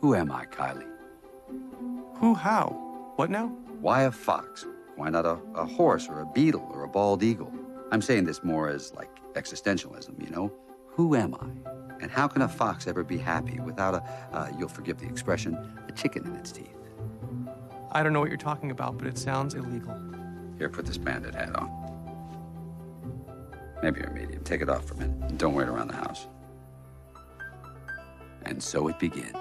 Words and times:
Who 0.00 0.14
am 0.14 0.32
I, 0.32 0.46
Kylie? 0.46 0.88
Who, 2.16 2.34
how? 2.34 3.12
What 3.16 3.30
now? 3.30 3.48
Why 3.80 4.02
a 4.02 4.10
fox? 4.10 4.64
Why 4.96 5.10
not 5.10 5.26
a, 5.26 5.38
a 5.54 5.66
horse 5.66 6.08
or 6.08 6.20
a 6.20 6.26
beetle 6.26 6.66
or 6.72 6.84
a 6.84 6.88
bald 6.88 7.22
eagle? 7.22 7.52
I'm 7.92 8.00
saying 8.00 8.24
this 8.24 8.42
more 8.42 8.68
as 8.68 8.94
like 8.94 9.10
existentialism, 9.34 10.22
you 10.22 10.30
know? 10.30 10.52
Who 10.88 11.14
am 11.14 11.34
I? 11.34 11.70
And 12.00 12.10
how 12.10 12.28
can 12.28 12.42
a 12.42 12.48
fox 12.48 12.86
ever 12.86 13.04
be 13.04 13.18
happy 13.18 13.60
without 13.60 13.94
a, 13.94 14.02
uh, 14.34 14.50
you'll 14.58 14.68
forgive 14.68 14.98
the 14.98 15.06
expression, 15.06 15.54
a 15.86 15.92
chicken 15.92 16.26
in 16.26 16.34
its 16.36 16.50
teeth? 16.50 16.74
I 17.92 18.02
don't 18.02 18.12
know 18.12 18.20
what 18.20 18.28
you're 18.28 18.38
talking 18.38 18.70
about, 18.70 18.96
but 18.96 19.06
it 19.06 19.18
sounds 19.18 19.54
illegal. 19.54 19.94
Here, 20.56 20.70
put 20.70 20.86
this 20.86 20.98
bandit 20.98 21.34
hat 21.34 21.54
on. 21.56 21.70
Maybe 23.82 24.00
you're 24.00 24.10
a 24.10 24.14
medium. 24.14 24.44
Take 24.44 24.62
it 24.62 24.68
off 24.70 24.86
for 24.86 24.94
a 24.94 24.98
minute. 24.98 25.30
and 25.30 25.38
Don't 25.38 25.54
wear 25.54 25.66
it 25.66 25.70
around 25.70 25.88
the 25.88 25.96
house. 25.96 26.26
And 28.44 28.62
so 28.62 28.88
it 28.88 28.98
begins. 28.98 29.36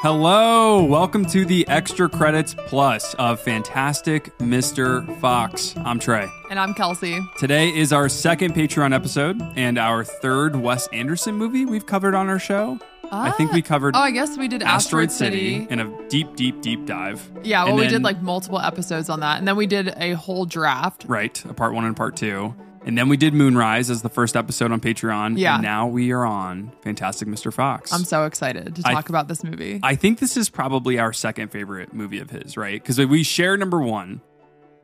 Hello, 0.00 0.84
welcome 0.84 1.24
to 1.26 1.44
the 1.44 1.66
Extra 1.66 2.08
Credits 2.08 2.54
Plus 2.54 3.14
of 3.14 3.40
Fantastic 3.40 4.36
Mr. 4.38 5.04
Fox. 5.18 5.74
I'm 5.78 5.98
Trey. 5.98 6.28
And 6.50 6.60
I'm 6.60 6.72
Kelsi. 6.72 7.20
Today 7.36 7.74
is 7.74 7.92
our 7.92 8.08
second 8.08 8.54
Patreon 8.54 8.94
episode 8.94 9.42
and 9.56 9.76
our 9.76 10.04
third 10.04 10.54
Wes 10.54 10.86
Anderson 10.92 11.34
movie 11.34 11.64
we've 11.64 11.84
covered 11.84 12.14
on 12.14 12.28
our 12.28 12.38
show. 12.38 12.78
I 13.10 13.32
think 13.32 13.50
we 13.50 13.60
ah. 13.60 13.66
covered 13.66 13.96
Oh, 13.96 14.00
I 14.00 14.12
guess 14.12 14.38
we 14.38 14.46
did 14.46 14.62
Asteroid 14.62 15.08
Asteroid, 15.08 15.10
City 15.10 15.66
in 15.68 15.80
a 15.80 16.08
deep, 16.08 16.36
deep, 16.36 16.60
deep 16.62 16.86
dive. 16.86 17.28
Yeah, 17.42 17.64
well, 17.64 17.72
And 17.72 17.76
we 17.78 17.82
then- 17.86 17.94
did 17.94 18.02
like 18.04 18.22
multiple 18.22 18.60
episodes 18.60 19.08
on 19.08 19.18
that. 19.20 19.38
And 19.38 19.48
then 19.48 19.56
we 19.56 19.66
did 19.66 19.94
a 19.96 20.12
whole 20.12 20.44
draft. 20.44 21.06
Right, 21.08 21.44
a 21.46 21.54
part 21.54 21.74
one 21.74 21.84
and 21.84 21.96
part 21.96 22.14
two. 22.14 22.54
And 22.84 22.96
then 22.96 23.08
we 23.08 23.16
did 23.16 23.34
Moonrise 23.34 23.90
as 23.90 24.02
the 24.02 24.08
first 24.08 24.36
episode 24.36 24.72
on 24.72 24.80
Patreon. 24.80 25.38
Yeah. 25.38 25.54
And 25.54 25.62
now 25.62 25.86
we 25.86 26.12
are 26.12 26.24
on 26.24 26.72
Fantastic 26.82 27.28
Mr. 27.28 27.52
Fox. 27.52 27.92
I'm 27.92 28.04
so 28.04 28.24
excited 28.24 28.76
to 28.76 28.82
I- 28.84 28.94
talk 28.94 29.08
about 29.08 29.28
this 29.28 29.42
movie. 29.44 29.80
I 29.82 29.94
think 29.94 30.18
this 30.20 30.36
is 30.36 30.48
probably 30.48 30.98
our 30.98 31.12
second 31.12 31.48
favorite 31.50 31.92
movie 31.92 32.18
of 32.20 32.30
his, 32.30 32.56
right? 32.56 32.80
Because 32.82 32.98
we 32.98 33.22
share 33.24 33.56
number 33.56 33.80
one, 33.82 34.20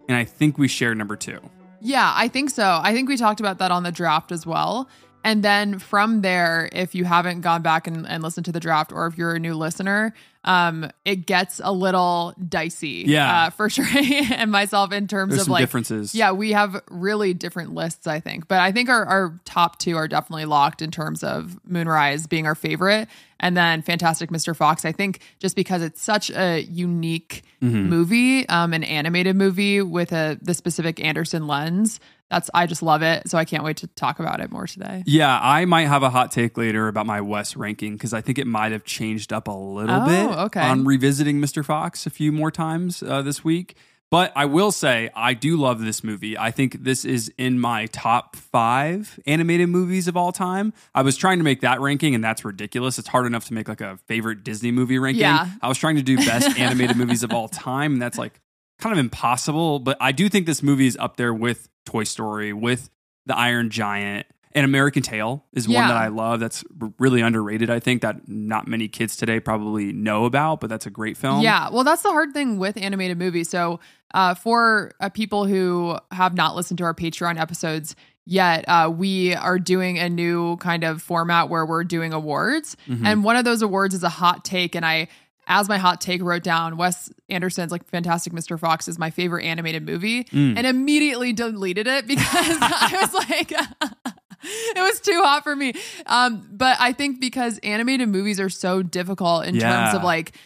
and 0.09 0.17
I 0.19 0.25
think 0.25 0.59
we 0.59 0.69
share 0.69 0.95
number 0.95 1.17
two. 1.17 1.39
yeah, 1.81 2.13
I 2.15 2.29
think 2.29 2.51
so. 2.51 2.81
I 2.83 2.93
think 2.93 3.09
we 3.09 3.17
talked 3.17 3.41
about 3.41 3.59
that 3.59 3.71
on 3.71 3.83
the 3.85 3.93
draft 3.93 4.33
as 4.33 4.45
well. 4.47 4.89
And 5.25 5.43
then 5.43 5.79
from 5.79 6.21
there, 6.21 6.69
if 6.73 6.95
you 6.95 7.05
haven't 7.05 7.41
gone 7.41 7.63
back 7.63 7.87
and, 7.87 8.07
and 8.07 8.23
listened 8.23 8.45
to 8.45 8.53
the 8.53 8.61
draft, 8.61 8.93
or 8.93 9.07
if 9.07 9.17
you're 9.17 9.35
a 9.35 9.39
new 9.41 9.55
listener, 9.55 10.13
um, 10.45 10.91
it 11.07 11.25
gets 11.25 11.63
a 11.65 11.73
little 11.73 12.35
dicey. 12.47 13.05
Yeah. 13.07 13.45
uh, 13.47 13.51
for 13.51 13.71
sure. 13.71 13.87
and 14.31 14.53
myself 14.53 14.93
in 14.93 15.09
terms 15.09 15.31
There's 15.31 15.43
of 15.43 15.49
like 15.49 15.63
differences. 15.63 16.15
Yeah, 16.15 16.33
we 16.33 16.53
have 16.53 16.83
really 16.91 17.33
different 17.33 17.73
lists, 17.73 18.07
I 18.07 18.21
think. 18.21 18.47
But 18.49 18.61
I 18.61 18.71
think 18.71 18.91
our, 18.91 19.07
our 19.07 19.41
top 19.47 19.79
two 19.79 19.97
are 19.97 20.07
definitely 20.07 20.45
locked 20.45 20.83
in 20.83 20.91
terms 20.91 21.25
of 21.25 21.59
Moonrise 21.67 22.27
being 22.27 22.47
our 22.47 22.55
favorite. 22.55 23.09
And 23.41 23.57
then 23.57 23.81
Fantastic 23.81 24.29
Mr. 24.31 24.55
Fox, 24.55 24.85
I 24.85 24.93
think 24.93 25.21
just 25.39 25.57
because 25.57 25.81
it's 25.83 26.03
such 26.03 26.31
a 26.31 26.61
unique 26.61 27.43
Mm-hmm. 27.63 27.89
movie, 27.89 28.49
um, 28.51 28.75
an 28.75 28.85
animated 28.85 29.37
movie 29.37 29.81
with 29.81 30.13
a 30.13 30.39
the 30.43 30.53
specific 30.53 31.03
Anderson 31.03 31.47
lens. 31.47 31.99
That's 32.35 32.51
I 32.53 32.67
just 32.67 32.83
love 32.83 33.03
it. 33.03 33.29
So 33.31 33.39
I 33.39 33.45
can't 33.45 33.63
wait 33.63 33.77
to 33.79 33.87
talk 33.87 34.19
about 34.19 34.41
it 34.41 34.51
more 34.51 34.67
today. 34.67 35.05
Yeah, 35.07 35.39
I 35.41 35.65
might 35.67 35.87
have 35.87 36.03
a 36.03 36.11
hot 36.11 36.33
take 36.33 36.59
later 36.59 36.89
about 36.89 37.07
my 37.07 37.21
Wes 37.21 37.57
ranking 37.57 37.93
because 37.93 38.13
I 38.13 38.21
think 38.23 38.39
it 38.39 38.47
might 38.49 38.73
have 38.73 38.85
changed 38.85 39.33
up 39.33 39.47
a 39.47 39.53
little 39.53 40.03
Oh, 40.03 40.07
bit 40.07 40.39
okay. 40.47 40.61
on 40.63 40.85
revisiting 40.85 41.41
Mr. 41.41 41.65
Fox 41.65 42.07
a 42.07 42.11
few 42.11 42.33
more 42.33 42.51
times 42.51 43.03
uh, 43.05 43.23
this 43.23 43.45
week. 43.45 43.77
But 44.11 44.33
I 44.37 44.45
will 44.45 44.71
say, 44.71 45.11
I 45.17 45.35
do 45.35 45.57
love 45.57 45.81
this 45.81 46.05
movie. 46.05 46.37
I 46.39 46.51
think 46.53 46.85
this 46.85 47.05
is 47.05 47.33
in 47.39 47.59
my 47.59 47.87
top 47.87 48.37
five 48.37 49.19
animated 49.27 49.69
movies 49.69 50.07
of 50.09 50.17
all 50.17 50.31
time. 50.31 50.73
I 50.95 51.03
was 51.03 51.17
trying 51.17 51.39
to 51.39 51.45
make 51.45 51.63
that 51.63 51.81
ranking, 51.81 52.15
and 52.15 52.23
that's 52.23 52.45
ridiculous. 52.45 52.99
It's 52.99 53.09
hard 53.09 53.27
enough 53.27 53.47
to 53.47 53.55
make 53.55 53.67
like 53.69 53.81
a 53.81 53.99
favorite 54.07 54.45
Disney 54.45 54.71
movie 54.71 54.99
ranking. 54.99 55.23
Yeah. 55.23 55.49
I 55.61 55.69
was 55.69 55.79
trying 55.79 55.97
to 55.97 56.03
do 56.03 56.17
best 56.17 56.57
animated 56.61 56.97
movies 56.97 57.23
of 57.25 57.33
all 57.33 57.49
time, 57.49 57.95
and 57.95 58.03
that's 58.03 58.19
like 58.19 58.41
kind 58.85 58.93
of 58.93 58.99
impossible. 58.99 59.79
But 59.81 59.97
I 60.01 60.13
do 60.13 60.29
think 60.29 60.47
this 60.47 60.63
movie 60.63 60.87
is 60.87 60.97
up 61.01 61.17
there 61.17 61.35
with 61.35 61.69
Toy 61.85 62.05
Story, 62.05 62.53
with 62.53 62.91
The 63.27 63.37
Iron 63.37 63.71
Giant. 63.71 64.27
And 64.57 64.65
American 64.65 65.03
Tail 65.03 65.45
is 65.53 65.67
one 65.67 65.75
Yeah. 65.75 65.89
that 65.89 65.97
I 65.97 66.07
love. 66.07 66.39
That's 66.39 66.63
really 67.01 67.21
underrated. 67.21 67.71
I 67.71 67.81
think 67.81 68.03
that 68.03 68.29
not 68.29 68.69
many 68.69 68.87
kids 68.87 69.17
today 69.17 69.41
probably 69.41 69.93
know 69.93 70.27
about, 70.27 70.61
but 70.61 70.71
that's 70.71 70.87
a 70.87 70.91
great 70.91 71.17
film. 71.17 71.41
Yeah, 71.41 71.71
well, 71.71 71.83
that's 71.83 72.03
the 72.03 72.11
hard 72.13 72.33
thing 72.33 72.61
with 72.61 72.77
animated 72.77 73.19
movies. 73.19 73.49
So, 73.49 73.81
uh, 74.15 74.35
for 74.35 74.93
uh, 75.01 75.09
people 75.09 75.45
who 75.47 75.99
have 76.13 76.35
not 76.37 76.55
listened 76.55 76.79
to 76.79 76.85
our 76.85 76.95
Patreon 76.95 77.37
episodes 77.37 77.97
yet, 78.27 78.65
uh, 78.69 78.89
we 78.97 79.35
are 79.35 79.59
doing 79.59 79.99
a 79.99 80.09
new 80.09 80.57
kind 80.59 80.85
of 80.85 81.03
format 81.03 81.49
where 81.49 81.67
we're 81.67 81.83
doing 81.83 82.13
awards, 82.13 82.77
Mm-hmm. 82.87 83.05
and 83.07 83.25
one 83.25 83.35
of 83.35 83.45
those 83.45 83.61
awards 83.61 83.93
is 83.93 84.05
a 84.05 84.09
hot 84.09 84.45
take, 84.45 84.77
and 84.77 84.87
I. 84.87 85.09
As 85.47 85.69
my 85.69 85.77
hot 85.77 86.01
take 86.01 86.23
wrote 86.23 86.43
down, 86.43 86.79
Wes 86.79 87.11
Anderson's 87.29 87.73
like 87.73 87.85
Fantastic 87.89 88.33
Mr. 88.33 88.59
Fox 88.59 88.87
is 88.89 88.99
my 88.99 89.11
favorite 89.11 89.45
animated 89.45 89.85
movie, 89.87 90.25
Mm. 90.25 90.57
and 90.59 90.67
immediately 90.67 91.33
deleted 91.33 91.87
it 91.87 92.07
because 92.09 92.59
I 92.61 92.99
was 93.01 93.15
like, 93.29 93.51
it 94.43 94.81
was 94.81 95.01
too 95.01 95.21
hot 95.23 95.43
for 95.43 95.55
me. 95.57 95.73
Um, 96.07 96.47
but 96.53 96.77
I 96.81 96.93
think 96.93 97.21
because 97.21 97.59
animated 97.63 98.09
movies 98.09 98.39
are 98.41 98.51
so 98.51 98.83
difficult 98.83 99.47
in 99.47 99.59
terms 99.59 99.95
of 99.95 100.03
like 100.05 100.37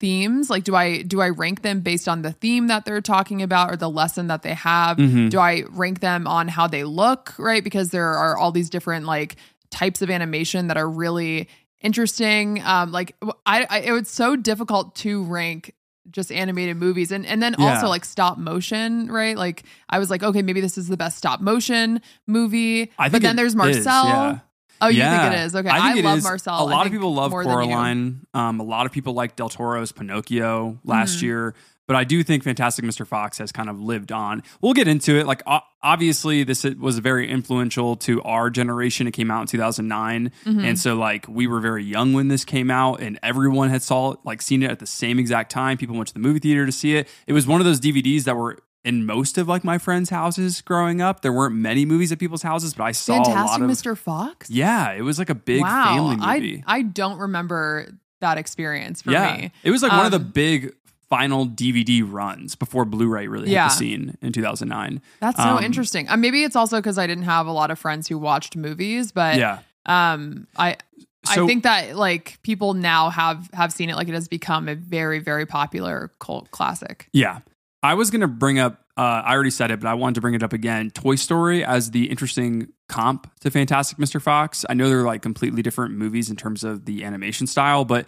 themes 0.00 0.50
like 0.50 0.64
do 0.64 0.76
i 0.76 1.00
do 1.00 1.22
i 1.22 1.30
rank 1.30 1.62
them 1.62 1.80
based 1.80 2.06
on 2.06 2.20
the 2.20 2.30
theme 2.30 2.66
that 2.66 2.84
they're 2.84 3.00
talking 3.00 3.40
about 3.40 3.70
or 3.72 3.76
the 3.76 3.88
lesson 3.88 4.26
that 4.26 4.42
they 4.42 4.52
have 4.52 4.98
Mhm. 4.98 5.30
do 5.30 5.38
i 5.38 5.62
rank 5.70 6.00
them 6.00 6.26
on 6.26 6.46
how 6.46 6.66
they 6.66 6.84
look 6.84 7.32
right 7.38 7.64
because 7.64 7.88
there 7.88 8.06
are 8.06 8.36
all 8.36 8.52
these 8.52 8.68
different 8.68 9.06
like 9.06 9.36
types 9.70 10.02
of 10.02 10.10
animation 10.10 10.66
that 10.66 10.76
are 10.76 10.86
really 10.86 11.48
interesting 11.80 12.60
um 12.62 12.92
like 12.92 13.16
i, 13.46 13.66
I 13.70 13.78
it 13.80 13.92
was 13.92 14.10
so 14.10 14.36
difficult 14.36 14.94
to 14.96 15.22
rank 15.24 15.72
just 16.10 16.32
animated 16.32 16.76
movies 16.76 17.12
and 17.12 17.24
and 17.26 17.42
then 17.42 17.54
Yeah. 17.58 17.74
also 17.74 17.88
like 17.88 18.04
stop 18.04 18.36
motion 18.38 19.06
right 19.10 19.36
like 19.36 19.62
i 19.88 19.98
was 20.00 20.10
like 20.10 20.22
okay 20.22 20.42
maybe 20.42 20.60
this 20.60 20.76
is 20.76 20.88
the 20.88 20.96
best 20.96 21.16
stop 21.16 21.40
motion 21.40 22.00
movie 22.26 22.90
I 22.98 23.08
but 23.08 23.22
then 23.22 23.36
there's 23.36 23.52
is, 23.52 23.56
marcel 23.56 24.04
yeah. 24.06 24.38
oh 24.80 24.88
you 24.88 24.98
Yeah. 24.98 25.22
think 25.30 25.34
it 25.40 25.44
is 25.46 25.54
okay 25.56 25.68
I, 25.68 25.92
i, 25.92 25.96
it 25.98 26.04
love 26.04 26.18
is. 26.18 26.24
marcel 26.24 26.64
a 26.64 26.66
lot 26.68 26.86
of 26.86 26.92
people 26.92 27.14
love 27.14 27.30
more 27.30 27.44
than 27.44 27.52
you. 27.52 27.74
Coraline. 27.74 28.26
Um, 28.34 28.58
a 28.60 28.64
lot 28.64 28.86
of 28.86 28.92
people 28.92 29.12
like 29.14 29.36
Del 29.36 29.48
Toro's 29.48 29.92
Pinocchio 29.92 30.78
last 30.84 31.18
Mhm. 31.18 31.22
year. 31.22 31.54
But 31.88 31.96
I 31.96 32.04
do 32.04 32.22
think 32.22 32.44
Fantastic 32.44 32.84
Mr. 32.84 33.06
Fox 33.06 33.38
has 33.38 33.50
kind 33.52 33.68
of 33.68 33.80
lived 33.80 34.12
on. 34.12 34.42
We'll 34.60 34.72
get 34.72 34.86
into 34.88 35.18
it. 35.18 35.26
Like, 35.26 35.42
obviously, 35.82 36.44
this 36.44 36.64
was 36.78 36.98
very 36.98 37.28
influential 37.28 37.96
to 37.96 38.22
our 38.22 38.50
generation. 38.50 39.06
It 39.06 39.12
came 39.12 39.30
out 39.30 39.42
in 39.42 39.46
2009. 39.48 40.30
Mhm. 40.44 40.64
And 40.64 40.78
so, 40.78 40.94
like, 40.94 41.26
we 41.28 41.46
were 41.46 41.60
very 41.60 41.84
young 41.84 42.12
when 42.12 42.28
this 42.28 42.44
came 42.44 42.70
out, 42.70 43.00
and 43.00 43.18
everyone 43.22 43.70
had 43.70 43.82
saw 43.82 44.12
it, 44.12 44.20
like, 44.24 44.42
seen 44.42 44.62
it 44.62 44.70
at 44.70 44.78
the 44.78 44.86
same 44.86 45.18
exact 45.18 45.50
time. 45.50 45.76
People 45.76 45.96
went 45.96 46.08
to 46.08 46.14
the 46.14 46.20
movie 46.20 46.38
theater 46.38 46.66
to 46.66 46.72
see 46.72 46.94
it. 46.96 47.08
It 47.26 47.32
was 47.32 47.46
one 47.46 47.60
of 47.60 47.64
those 47.64 47.80
DVDs 47.80 48.24
that 48.24 48.36
were 48.36 48.58
in 48.84 49.06
most 49.06 49.38
of 49.38 49.46
like 49.46 49.62
my 49.62 49.78
friends' 49.78 50.10
houses 50.10 50.60
growing 50.60 51.00
up. 51.00 51.22
There 51.22 51.32
weren't 51.32 51.54
many 51.54 51.84
movies 51.84 52.10
at 52.10 52.18
people's 52.18 52.42
houses, 52.42 52.74
but 52.74 52.82
I 52.82 52.90
saw 52.92 53.22
Fantastic 53.22 53.62
of. 53.62 53.70
Mr. 53.70 53.96
Fox? 53.96 54.50
Yeah, 54.50 54.90
it 54.92 55.02
was 55.02 55.20
like 55.20 55.30
a 55.30 55.36
big 55.36 55.60
wow. 55.62 55.84
family 55.94 56.16
movie. 56.16 56.64
I 56.66 56.78
I 56.78 56.82
don't 56.82 57.18
remember 57.18 57.86
that 58.20 58.38
experience 58.38 59.02
for 59.02 59.12
yeah, 59.12 59.36
me. 59.36 59.52
it 59.62 59.70
was 59.70 59.82
like 59.84 59.92
one 59.92 60.04
of 60.06 60.10
the 60.12 60.18
Um, 60.18 60.30
big 60.32 60.72
final 61.12 61.46
DVD 61.46 62.02
runs 62.02 62.54
before 62.54 62.86
Blu-ray 62.86 63.26
really 63.26 63.50
hit 63.50 63.56
the 63.56 63.68
scene 63.68 64.16
in 64.22 64.32
2009. 64.32 65.02
That's 65.20 65.36
so 65.36 65.42
um, 65.42 65.62
interesting. 65.62 66.08
Uh, 66.08 66.16
maybe 66.16 66.42
it's 66.42 66.56
also 66.56 66.78
because 66.78 66.96
I 66.96 67.06
didn't 67.06 67.24
have 67.24 67.46
a 67.46 67.52
lot 67.52 67.70
of 67.70 67.78
friends 67.78 68.08
who 68.08 68.16
watched 68.16 68.56
movies, 68.56 69.12
but 69.12 69.36
yeah, 69.36 69.58
um, 69.84 70.46
I 70.56 70.78
So- 71.26 71.44
I 71.44 71.46
think 71.46 71.64
that 71.64 71.96
like 71.96 72.38
people 72.42 72.72
now 72.72 73.10
have 73.10 73.50
have 73.52 73.74
seen 73.74 73.90
it. 73.90 73.96
Like 73.96 74.08
it 74.08 74.14
has 74.14 74.26
become 74.26 74.70
a 74.70 74.74
very 74.74 75.18
very 75.18 75.44
popular 75.44 76.10
cult 76.18 76.50
classic. 76.50 77.08
yeah. 77.12 77.40
I 77.84 77.94
was 77.94 78.10
gonna 78.10 78.28
bring 78.28 78.58
up. 78.58 78.78
Uh, 78.96 79.22
I 79.26 79.34
already 79.34 79.50
said 79.50 79.70
it, 79.72 79.80
but 79.80 79.88
I 79.88 79.94
wanted 79.94 80.14
to 80.14 80.20
bring 80.20 80.34
it 80.34 80.42
up 80.42 80.52
again. 80.52 80.90
Toy 80.90 81.16
Story 81.16 81.64
as 81.64 81.90
the 81.90 82.08
interesting 82.10 82.68
comp 82.88 83.28
to 83.40 83.50
Fantastic 83.50 83.98
Mr. 83.98 84.22
Fox. 84.22 84.64
I 84.70 84.74
know 84.74 84.88
they're 84.88 85.02
like 85.02 85.20
completely 85.20 85.62
different 85.62 85.94
movies 85.94 86.30
in 86.30 86.36
terms 86.36 86.62
of 86.62 86.84
the 86.84 87.02
animation 87.04 87.46
style, 87.48 87.84
but 87.84 88.06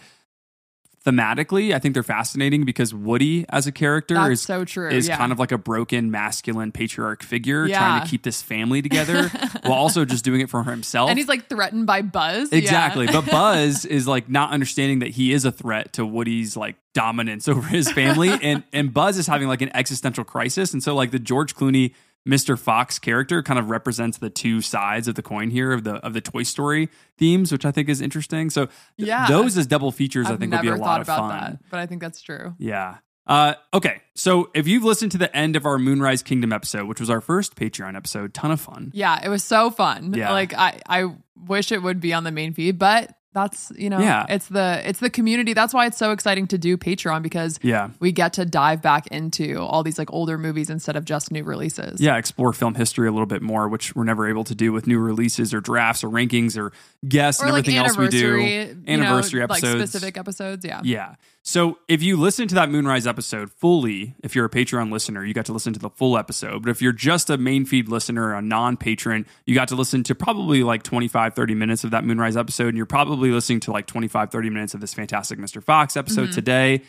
thematically, 1.05 1.75
I 1.75 1.79
think 1.79 1.95
they're 1.95 2.03
fascinating 2.03 2.65
because 2.65 2.95
Woody 2.95 3.45
as 3.51 3.67
a 3.67 3.73
character 3.73 4.15
That's 4.15 4.31
is 4.33 4.43
so 4.43 4.65
true. 4.65 4.89
is 4.91 5.07
yeah. 5.09 5.17
kind 5.17 5.33
of 5.33 5.39
like 5.39 5.53
a 5.53 5.59
broken 5.59 6.11
masculine 6.11 6.73
patriarch 6.73 7.23
figure 7.23 7.67
Yeah. 7.67 7.79
trying 7.79 8.03
to 8.03 8.09
keep 8.09 8.23
this 8.23 8.43
family 8.43 8.83
together 8.83 9.29
while 9.63 9.75
also 9.79 10.05
just 10.05 10.25
doing 10.25 10.41
it 10.41 10.51
for 10.51 10.65
himself. 10.65 11.11
and 11.11 11.19
he's 11.19 11.29
like 11.29 11.49
threatened 11.49 11.87
by 11.87 12.03
Buzz. 12.03 12.51
Yeah. 12.53 12.59
Exactly. 12.59 13.07
But 13.07 13.27
Buzz 13.31 13.85
is 13.85 14.09
like 14.09 14.29
not 14.29 14.51
understanding 14.51 15.01
that 15.01 15.11
he 15.11 15.33
is 15.33 15.45
a 15.45 15.53
threat 15.53 15.93
to 15.95 16.07
Woody's 16.07 16.57
like 16.57 16.77
dominance 16.95 17.49
over 17.49 17.63
his 17.69 17.91
family. 17.93 18.31
and 18.43 18.65
and 18.73 18.93
Buzz 18.95 19.19
is 19.19 19.27
having 19.27 19.49
like 19.49 19.63
an 19.63 19.75
existential 19.77 20.25
crisis. 20.25 20.73
And 20.73 20.83
so 20.83 20.95
like 20.95 21.11
the 21.11 21.19
George 21.19 21.55
Clooney 21.55 21.93
Mr. 22.29 22.59
Fox 22.59 22.99
character 22.99 23.43
kind 23.43 23.59
of 23.59 23.69
represents 23.71 24.19
the 24.19 24.31
two 24.31 24.61
sides 24.61 25.09
of 25.09 25.15
the 25.15 25.23
coin 25.23 25.51
here 25.51 25.73
of 25.73 25.85
the 25.85 25.95
of 25.97 26.15
the 26.15 26.21
Toy 26.21 26.43
Story 26.43 26.89
themes, 27.19 27.53
which 27.53 27.65
I 27.67 27.71
think 27.71 27.89
is 27.89 28.01
interesting. 28.01 28.49
So 28.51 28.67
th- 28.67 28.75
Yeah. 28.97 29.27
those 29.29 29.57
as 29.59 29.67
double 29.67 29.93
features 29.93 30.27
I 30.27 30.33
I've 30.33 30.39
think 30.39 30.53
will 30.53 30.63
never 30.63 30.77
be 30.77 30.81
a 30.81 30.85
lot 30.85 31.01
of 31.03 31.07
about 31.07 31.19
fun. 31.19 31.29
that, 31.41 31.59
but 31.71 31.81
I 31.81 31.87
think 31.87 32.01
that's 32.01 32.23
true. 32.23 32.55
Yeah. 32.59 32.97
Uh, 33.27 33.55
okay, 33.73 34.03
so 34.15 34.51
if 34.55 34.67
you've 34.69 34.85
listened 34.85 35.11
to 35.13 35.19
the 35.19 35.35
end 35.35 35.57
of 35.57 35.65
our 35.65 35.79
Moonrise 35.79 36.23
Kingdom 36.23 36.53
episode, 36.53 36.87
which 36.87 37.01
was 37.01 37.09
our 37.09 37.23
first 37.23 37.55
Patreon 37.57 37.97
episode, 37.97 38.35
ton 38.35 38.51
of 38.51 38.61
fun. 38.61 38.91
Yeah, 38.95 39.19
it 39.25 39.31
was 39.31 39.43
so 39.43 39.71
fun. 39.71 40.13
Yeah. 40.15 40.31
Like 40.31 40.53
I, 40.53 40.81
I 40.87 41.15
wish 41.47 41.73
it 41.73 41.83
would 41.83 42.01
be 42.01 42.13
on 42.13 42.25
the 42.25 42.31
main 42.33 42.53
feed, 42.53 42.79
but 42.79 43.17
that's 43.35 43.73
you 43.77 43.91
know, 43.91 43.99
Yeah. 43.99 44.25
it's 44.29 44.47
the 44.49 44.81
it's 44.89 45.01
the 45.01 45.11
community. 45.11 45.53
That's 45.53 45.75
why 45.75 45.87
it's 45.87 45.99
so 45.99 46.13
exciting 46.13 46.47
to 46.49 46.59
do 46.59 46.77
Patreon 46.77 47.23
because 47.23 47.59
Yeah. 47.63 47.91
we 48.01 48.13
get 48.13 48.33
to 48.35 48.45
dive 48.47 48.81
back 48.81 49.07
into 49.09 49.59
all 49.61 49.83
these 49.83 49.99
like 49.99 50.13
older 50.13 50.39
movies 50.39 50.71
instead 50.71 50.97
of 50.97 51.05
just 51.05 51.31
new 51.33 51.45
releases. 51.45 52.01
Yeah, 52.01 52.17
explore 52.17 52.53
film 52.53 52.75
history 52.77 53.09
a 53.09 53.13
little 53.13 53.27
bit 53.27 53.43
more, 53.43 53.69
which 53.69 53.95
we're 53.97 54.05
never 54.05 54.29
able 54.29 54.45
to 54.45 54.55
do 54.55 54.73
with 54.73 54.87
new 54.87 54.99
releases 54.99 55.53
or 55.53 55.61
drafts 55.61 56.05
or 56.05 56.09
rankings 56.09 56.57
or 56.57 56.73
guests 57.07 57.43
Or 57.43 57.47
and 57.47 57.53
like 57.55 57.65
everything 57.65 57.79
else 57.85 57.97
we 57.99 58.09
do. 58.09 58.35
anniversary, 58.37 58.75
know, 58.87 58.93
Anniversary 58.93 59.41
like 59.41 59.51
episodes. 59.51 59.91
specific 59.91 60.17
episodes. 60.17 60.65
Yeah. 60.65 60.81
Yeah. 60.85 61.15
So 61.47 61.79
if 61.89 62.03
you 62.03 62.17
listen 62.17 62.49
to 62.49 62.55
that 62.55 62.71
Moonrise 62.71 63.07
episode 63.07 63.53
fully, 63.53 64.15
if 64.25 64.35
you're 64.35 64.47
a 64.47 64.51
Patreon 64.51 64.91
listener, 64.91 65.23
you 65.27 65.35
got 65.35 65.45
to 65.45 65.53
listen 65.53 65.75
to 65.75 65.79
the 65.79 65.91
full 65.91 66.17
episode. 66.17 66.63
But 66.63 66.71
if 66.71 66.81
you're 66.81 66.91
just 66.91 67.29
a 67.29 67.37
main 67.37 67.67
feed 67.67 67.87
listener, 67.87 68.33
a 68.33 68.41
non 68.41 68.79
patron, 68.79 69.27
you 69.45 69.55
got 69.55 69.69
to 69.69 69.75
listen 69.75 70.03
to 70.05 70.15
probably 70.15 70.63
like 70.63 70.83
25, 70.83 71.35
30 71.35 71.55
minutes 71.55 71.85
of 71.85 71.91
that 71.91 72.03
Moonrise 72.03 72.39
episode. 72.39 72.69
And 72.69 72.79
you're 72.79 72.87
probably 72.87 73.31
listening 73.31 73.61
to 73.61 73.73
like 73.73 73.87
25, 73.87 74.31
30 74.31 74.49
minutes 74.49 74.73
of 74.73 74.81
this 74.81 74.95
Fantastic 74.95 75.39
Mr. 75.39 75.63
Fox 75.63 75.99
episode 75.99 76.31
mm-hmm. 76.31 76.33
today. 76.33 76.83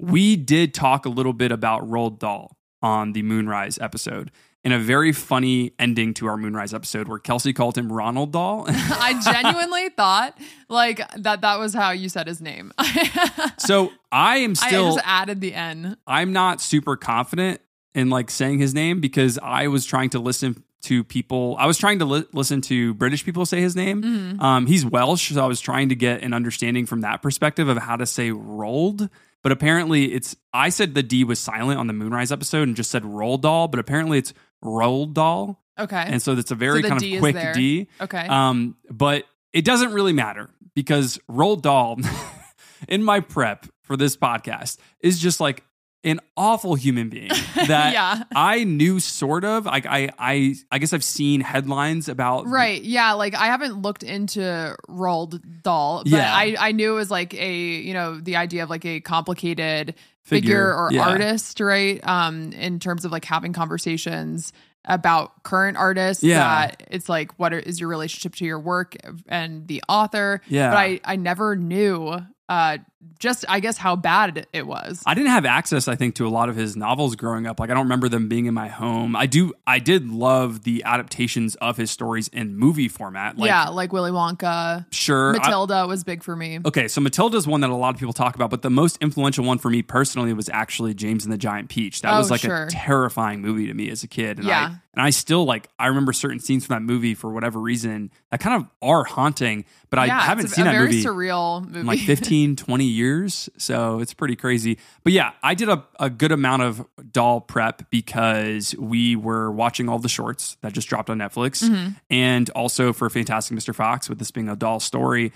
We 0.00 0.34
did 0.34 0.74
talk 0.74 1.06
a 1.06 1.08
little 1.08 1.32
bit 1.32 1.52
about 1.52 1.88
Roald 1.88 2.18
Dahl 2.18 2.56
on 2.82 3.12
the 3.12 3.22
Moonrise 3.22 3.78
episode. 3.80 4.32
And 4.64 4.72
a 4.72 4.78
very 4.78 5.10
funny 5.10 5.72
ending 5.76 6.14
to 6.14 6.26
our 6.26 6.36
Moonrise 6.36 6.72
episode 6.72 7.08
where 7.08 7.18
Kelsi 7.18 7.52
called 7.52 7.76
him 7.76 7.92
Ronald 7.92 8.32
Doll. 8.32 8.66
I 8.68 9.20
genuinely 9.20 9.88
thought 9.96 10.38
like 10.68 11.00
that 11.16 11.40
that 11.40 11.58
was 11.58 11.74
how 11.74 11.90
you 11.90 12.08
said 12.08 12.28
his 12.28 12.40
name. 12.40 12.72
so 13.58 13.90
I 14.12 14.36
am 14.36 14.54
still 14.54 14.92
I 14.92 14.94
just 14.94 15.06
added 15.06 15.40
the 15.40 15.52
N. 15.54 15.96
I'm 16.06 16.32
not 16.32 16.60
super 16.60 16.96
confident 16.96 17.60
in 17.94 18.08
like 18.08 18.30
saying 18.30 18.60
his 18.60 18.72
name 18.72 19.00
because 19.00 19.36
I 19.42 19.66
was 19.66 19.84
trying 19.84 20.10
to 20.10 20.20
listen 20.20 20.62
to 20.82 21.04
people. 21.04 21.56
I 21.58 21.66
was 21.66 21.78
trying 21.78 21.98
to 22.00 22.04
li- 22.04 22.24
listen 22.32 22.60
to 22.62 22.94
British 22.94 23.24
people 23.24 23.46
say 23.46 23.60
his 23.60 23.76
name. 23.76 24.02
Mm-hmm. 24.02 24.40
Um, 24.40 24.66
he's 24.66 24.84
Welsh, 24.84 25.32
so 25.32 25.42
I 25.42 25.46
was 25.46 25.60
trying 25.60 25.88
to 25.90 25.94
get 25.94 26.22
an 26.22 26.32
understanding 26.32 26.86
from 26.86 27.02
that 27.02 27.22
perspective 27.22 27.68
of 27.68 27.78
how 27.78 27.96
to 27.96 28.06
say 28.06 28.30
rolled. 28.30 29.08
But 29.42 29.52
apparently, 29.52 30.12
it's 30.12 30.36
I 30.52 30.68
said 30.68 30.94
the 30.94 31.02
D 31.02 31.24
was 31.24 31.38
silent 31.38 31.78
on 31.78 31.86
the 31.86 31.92
Moonrise 31.92 32.30
episode 32.30 32.68
and 32.68 32.76
just 32.76 32.90
said 32.90 33.04
roll 33.04 33.38
doll, 33.38 33.68
but 33.68 33.80
apparently 33.80 34.18
it's 34.18 34.32
rolled 34.62 35.14
doll, 35.14 35.60
Okay. 35.78 36.04
and 36.06 36.22
so 36.22 36.32
it's 36.32 36.50
a 36.50 36.54
very 36.54 36.82
the 36.82 36.88
kind 36.88 37.00
D 37.00 37.16
of 37.16 37.20
quick. 37.20 37.36
D. 37.54 37.88
okay. 38.00 38.26
Um, 38.26 38.76
but 38.90 39.24
it 39.52 39.64
doesn't 39.64 39.92
really 39.92 40.12
matter 40.12 40.48
because 40.74 41.18
Roald 41.30 41.62
Dahl, 41.62 41.98
in 42.88 43.02
my 43.02 43.20
prep 43.20 43.66
for 43.82 43.96
this 43.96 44.16
podcast, 44.16 44.78
is 45.00 45.18
just 45.18 45.40
like 45.40 45.62
an 46.04 46.18
awful 46.36 46.74
human 46.74 47.08
being 47.10 47.28
that 47.68 47.92
Yeah. 47.92 48.24
I 48.34 48.64
knew 48.64 48.98
sort 48.98 49.44
of. 49.44 49.66
Like 49.66 49.86
I, 49.86 50.10
I, 50.18 50.54
I 50.70 50.78
guess 50.78 50.92
I've 50.92 51.04
seen 51.04 51.40
headlines 51.40 52.08
about. 52.08 52.46
Right. 52.48 52.82
Yeah. 52.82 53.12
Like 53.12 53.34
I 53.36 53.46
haven't 53.46 53.82
looked 53.82 54.02
into 54.02 54.40
Roald 54.88 55.40
Dahl, 55.62 56.02
but 56.02 56.10
Yeah. 56.10 56.34
I, 56.34 56.56
I 56.58 56.72
knew 56.72 56.92
it 56.92 56.96
was 56.96 57.10
like 57.10 57.34
a, 57.34 57.54
you 57.56 57.94
know, 57.94 58.18
the 58.18 58.34
idea 58.36 58.64
of 58.64 58.70
like 58.70 58.84
a 58.84 59.00
complicated 59.00 59.94
figure, 60.22 60.48
Figure, 60.48 60.74
or 60.74 60.90
yeah. 60.92 61.08
artist, 61.08 61.60
right? 61.60 62.00
Um, 62.06 62.52
in 62.52 62.78
terms 62.78 63.04
of 63.04 63.12
like 63.12 63.24
having 63.24 63.52
conversations 63.52 64.52
about 64.84 65.42
current 65.42 65.76
artists. 65.76 66.24
Yeah. 66.24 66.38
That 66.38 66.82
it's 66.90 67.08
like, 67.08 67.38
what 67.38 67.52
is 67.52 67.80
your 67.80 67.88
relationship 67.88 68.34
to 68.36 68.44
your 68.44 68.58
work 68.58 68.96
and 69.28 69.66
the 69.66 69.82
author? 69.88 70.40
Yeah. 70.48 70.70
But 70.70 70.76
I, 70.76 71.00
I 71.04 71.16
never 71.16 71.56
knew, 71.56 72.20
uh, 72.48 72.78
just 73.18 73.44
I 73.48 73.60
guess 73.60 73.76
how 73.78 73.94
bad 73.94 74.46
it 74.52 74.66
was. 74.66 75.02
I 75.06 75.14
didn't 75.14 75.30
have 75.30 75.44
access, 75.46 75.86
I 75.86 75.94
think, 75.94 76.16
to 76.16 76.26
a 76.26 76.28
lot 76.30 76.48
of 76.48 76.56
his 76.56 76.76
novels 76.76 77.14
growing 77.14 77.46
up. 77.46 77.60
Like 77.60 77.70
I 77.70 77.74
don't 77.74 77.84
remember 77.84 78.08
them 78.08 78.28
being 78.28 78.46
in 78.46 78.54
my 78.54 78.66
home. 78.68 79.14
I 79.14 79.26
do. 79.26 79.52
I 79.66 79.78
did 79.78 80.08
love 80.10 80.64
the 80.64 80.82
adaptations 80.84 81.54
of 81.56 81.76
his 81.76 81.90
stories 81.90 82.26
in 82.28 82.56
movie 82.56 82.88
format. 82.88 83.38
Like, 83.38 83.46
yeah. 83.48 83.68
Like 83.68 83.92
Willy 83.92 84.10
Wonka. 84.10 84.86
sure. 84.92 85.30
I- 85.36 85.38
Matilda 85.38 85.86
was 85.86 86.02
big 86.04 86.22
for 86.24 86.34
me. 86.34 86.58
Okay, 86.64 86.88
so 86.88 87.00
Matilda's 87.00 87.46
one 87.46 87.60
that 87.60 87.70
a 87.70 87.74
lot 87.76 87.94
of 87.94 88.00
people 88.00 88.12
talk 88.12 88.34
about, 88.34 88.50
but 88.50 88.62
the 88.62 88.70
most 88.70 88.98
influential 89.00 89.44
one 89.44 89.58
for 89.58 89.70
me 89.70 89.82
personally 89.82 90.32
was 90.32 90.48
actually 90.48 90.92
James 90.94 91.24
and 91.24 91.32
the 91.32 91.38
Giant 91.38 91.68
Peach. 91.68 92.02
That 92.02 92.14
Oh, 92.14 92.18
was 92.18 92.30
like 92.30 92.40
sure. 92.40 92.64
a 92.64 92.70
terrifying 92.70 93.40
movie 93.40 93.66
to 93.68 93.74
me 93.74 93.88
as 93.90 94.02
a 94.02 94.08
kid. 94.08 94.38
And 94.38 94.46
Yeah. 94.48 94.60
I, 94.72 94.76
and 94.94 95.00
I 95.06 95.10
still 95.10 95.44
like 95.44 95.68
I 95.78 95.86
remember 95.86 96.12
certain 96.12 96.38
scenes 96.40 96.66
from 96.66 96.74
that 96.74 96.82
movie 96.82 97.14
for 97.14 97.30
whatever 97.32 97.58
reason 97.60 98.10
that 98.30 98.40
kind 98.40 98.62
of 98.62 98.68
are 98.86 99.04
haunting, 99.04 99.64
but 99.88 99.98
I 99.98 100.06
haven't 100.08 100.46
a, 100.46 100.48
seen 100.48 100.66
a 100.66 100.70
that 100.70 100.72
very 100.76 100.86
movie 100.88 101.02
surreal 101.04 101.64
movie. 101.66 101.82
like 101.86 101.98
15, 102.06 102.56
20 102.56 102.84
years. 102.92 103.48
So 103.58 104.00
it's 104.00 104.14
pretty 104.14 104.36
crazy. 104.36 104.78
But 105.02 105.12
yeah, 105.12 105.32
I 105.42 105.54
did 105.54 105.68
a, 105.68 105.84
a 105.98 106.08
good 106.10 106.32
amount 106.32 106.62
of 106.62 106.86
Dahl 107.10 107.40
prep 107.40 107.90
because 107.90 108.74
we 108.78 109.16
were 109.16 109.50
watching 109.50 109.88
all 109.88 109.98
the 109.98 110.08
shorts 110.08 110.56
that 110.60 110.72
just 110.72 110.88
dropped 110.88 111.10
on 111.10 111.18
Netflix 111.18 111.62
Mm-hmm. 111.64 111.90
and 112.10 112.50
also 112.50 112.92
for 112.92 113.08
Fantastic 113.10 113.56
Mr. 113.58 113.74
Fox 113.74 114.08
with 114.08 114.18
this 114.18 114.30
being 114.30 114.48
a 114.48 114.56
Dahl 114.56 114.78
story. 114.80 115.32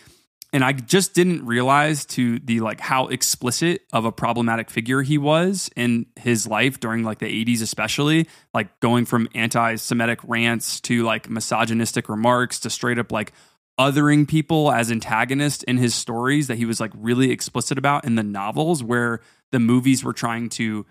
And 0.53 0.65
I 0.65 0.73
just 0.73 1.13
didn't 1.13 1.45
realize 1.45 2.07
to 2.07 2.39
the 2.39 2.61
like 2.61 2.79
how 2.81 3.09
explicit 3.09 3.83
of 3.93 4.05
a 4.05 4.13
problematic 4.13 4.71
figure 4.71 5.03
he 5.03 5.19
was 5.19 5.69
in 5.75 6.07
his 6.15 6.47
life 6.47 6.79
during 6.79 7.03
like 7.03 7.19
the 7.19 7.45
80s, 7.45 7.63
especially 7.63 8.29
like 8.55 8.79
going 8.81 9.07
from 9.07 9.29
anti 9.35 9.75
Semitic 9.75 10.21
rants 10.23 10.81
to 10.83 11.03
like 11.03 11.29
misogynistic 11.29 12.09
remarks 12.09 12.61
to 12.61 12.71
straight 12.71 12.99
up 12.99 13.11
like 13.11 13.33
othering 13.79 14.27
people 14.27 14.73
as 14.73 14.91
antagonists 14.91 15.63
in 15.65 15.77
his 15.77 15.95
stories 15.95 16.47
that 16.47 16.57
he 16.57 16.65
was 16.65 16.81
like 16.81 16.93
really 16.97 17.31
explicit 17.31 17.77
about 17.79 18.05
in 18.05 18.15
the 18.15 18.23
novels 18.23 18.83
where 18.83 19.21
the 19.53 19.59
movies 19.61 20.03
were 20.03 20.13
trying 20.15 20.49
to 20.49 20.87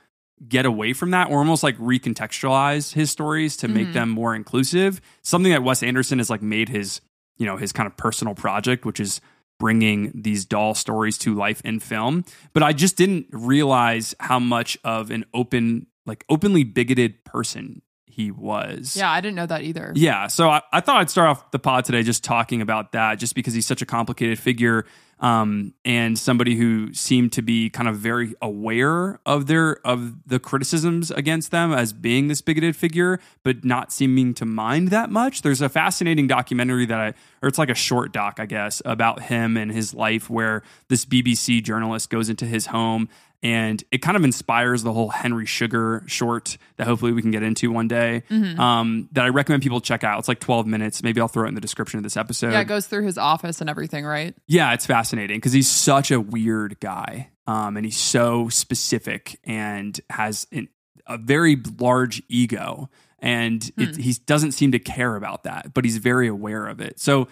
get 0.48 0.66
away 0.66 0.94
from 0.94 1.12
that 1.12 1.30
or 1.30 1.40
almost 1.40 1.64
like 1.64 1.78
recontextualize 1.78 2.94
his 2.94 3.10
stories 3.10 3.56
to 3.58 3.68
make 3.68 3.88
Mhm. 3.88 3.94
them 3.94 4.10
more 4.10 4.36
inclusive 4.36 5.00
something 5.22 5.52
that 5.52 5.64
wes 5.64 5.82
anderson 5.82 6.18
has 6.20 6.30
like 6.30 6.42
made 6.42 6.70
his 6.70 7.00
you 7.38 7.46
know 7.46 7.58
his 7.58 7.72
kind 7.72 7.88
of 7.88 7.96
personal 7.98 8.36
project 8.36 8.86
which 8.86 9.00
is 9.00 9.22
bringing 9.60 10.12
these 10.14 10.44
Dahl 10.46 10.76
stories 10.76 11.18
to 11.20 11.34
life 11.34 11.62
in 11.64 11.80
film 11.80 12.26
but 12.54 12.64
i 12.64 12.74
just 12.74 12.98
didn't 12.98 13.28
realize 13.32 14.14
how 14.20 14.38
much 14.40 14.78
of 14.84 15.10
an 15.10 15.24
open 15.34 15.88
like 16.06 16.26
openly 16.30 16.64
bigoted 16.66 17.24
person 17.24 17.82
he 18.16 18.32
was 18.32 18.96
yeah, 18.96 19.12
I 19.12 19.20
didn't 19.20 19.36
know 19.36 19.46
that 19.46 19.64
either. 19.64 19.92
yeah, 19.94 20.28
so 20.28 20.50
I, 20.50 20.62
I 20.72 20.80
thought 20.80 21.02
I'd 21.02 21.10
start 21.10 21.28
off 21.28 21.52
the 21.52 21.60
pod 21.60 21.84
today 21.84 22.02
just 22.02 22.24
talking 22.24 22.62
about 22.62 22.94
that, 22.94 23.20
just 23.20 23.36
because 23.36 23.54
he's 23.54 23.66
such 23.66 23.82
a 23.82 23.86
complicated 23.86 24.40
figure 24.40 24.86
um, 25.20 25.74
and 25.84 26.18
somebody 26.18 26.56
who 26.56 26.94
seemed 26.94 27.32
to 27.34 27.42
be 27.42 27.70
kind 27.70 27.88
of 27.88 27.98
very 27.98 28.36
aware 28.42 29.20
of 29.26 29.48
their 29.48 29.86
of 29.86 30.28
the 30.28 30.40
criticisms 30.40 31.12
against 31.12 31.52
them 31.52 31.74
as 31.74 31.94
being 31.94 32.28
this 32.28 32.42
bigoted 32.42 32.76
figure, 32.76 33.20
but 33.44 33.64
not 33.64 33.92
seeming 33.92 34.34
to 34.36 34.46
mind 34.46 34.90
that 34.90 35.10
much. 35.10 35.42
There's 35.42 35.62
a 35.62 35.70
fascinating 35.70 36.28
documentary 36.28 36.86
that 36.86 37.00
I, 37.00 37.14
or 37.42 37.50
it's 37.50 37.58
like 37.58 37.70
a 37.70 37.76
short 37.76 38.12
doc, 38.12 38.40
I 38.40 38.46
guess, 38.46 38.82
about 38.86 39.24
him 39.24 39.58
and 39.58 39.72
his 39.72 39.94
life, 39.94 40.30
where 40.30 40.64
this 40.88 41.06
BBC 41.06 41.64
journalist 41.64 42.10
goes 42.10 42.30
into 42.30 42.46
his 42.46 42.68
home 42.68 43.10
and 43.44 43.84
it 43.92 44.00
kind 44.00 44.18
of 44.18 44.24
inspires 44.24 44.84
the 44.84 44.92
whole 44.92 45.10
Henry 45.10 45.46
Sugar 45.46 46.04
short 46.08 46.58
that 46.78 46.88
hopefully 46.88 47.12
we 47.12 47.22
can 47.22 47.32
get 47.32 47.44
into 47.44 47.72
one 47.72 47.88
day. 47.88 48.24
Mm-hmm. 48.30 48.60
Um, 48.60 49.10
that 49.12 49.26
I 49.26 49.30
recommend 49.30 49.64
people 49.64 49.82
check 49.82 50.04
out. 50.04 50.20
It's 50.20 50.28
like 50.28 50.40
12 50.40 50.66
minutes. 50.66 51.04
Maybe 51.04 51.22
I'll 51.22 51.28
throw 51.28 51.46
it 51.46 51.50
in 51.50 51.56
the 51.56 51.62
description 51.62 51.98
of 51.98 52.04
this 52.04 52.18
episode. 52.18 52.52
Yeah, 52.54 52.62
it 52.62 52.68
goes 52.68 52.88
through 52.88 53.06
his 53.06 53.18
office 53.18 53.62
and 53.62 53.70
everything, 53.70 54.06
right? 54.06 54.36
Yeah, 54.48 54.74
it's 54.74 54.86
fascinating 54.86 55.38
because 55.38 55.54
he's 55.54 55.70
such 55.70 56.12
a 56.12 56.20
weird 56.20 56.80
guy, 56.80 57.30
um, 57.48 57.78
and 57.78 57.86
he's 57.86 57.98
so 57.98 58.50
specific 58.50 59.40
and 59.44 60.00
has 60.10 60.48
an, 60.52 60.70
a 61.08 61.18
very 61.18 61.58
large 61.80 62.24
ego, 62.28 62.90
and 63.20 63.72
it, 63.78 63.98
he 63.98 64.14
doesn't 64.26 64.52
seem 64.52 64.72
to 64.72 64.80
care 64.80 65.16
about 65.16 65.44
that, 65.44 65.74
but 65.74 65.84
he's 65.84 65.98
very 65.98 66.28
aware 66.28 66.68
of 66.68 66.80
it. 66.82 67.00
So, 67.00 67.28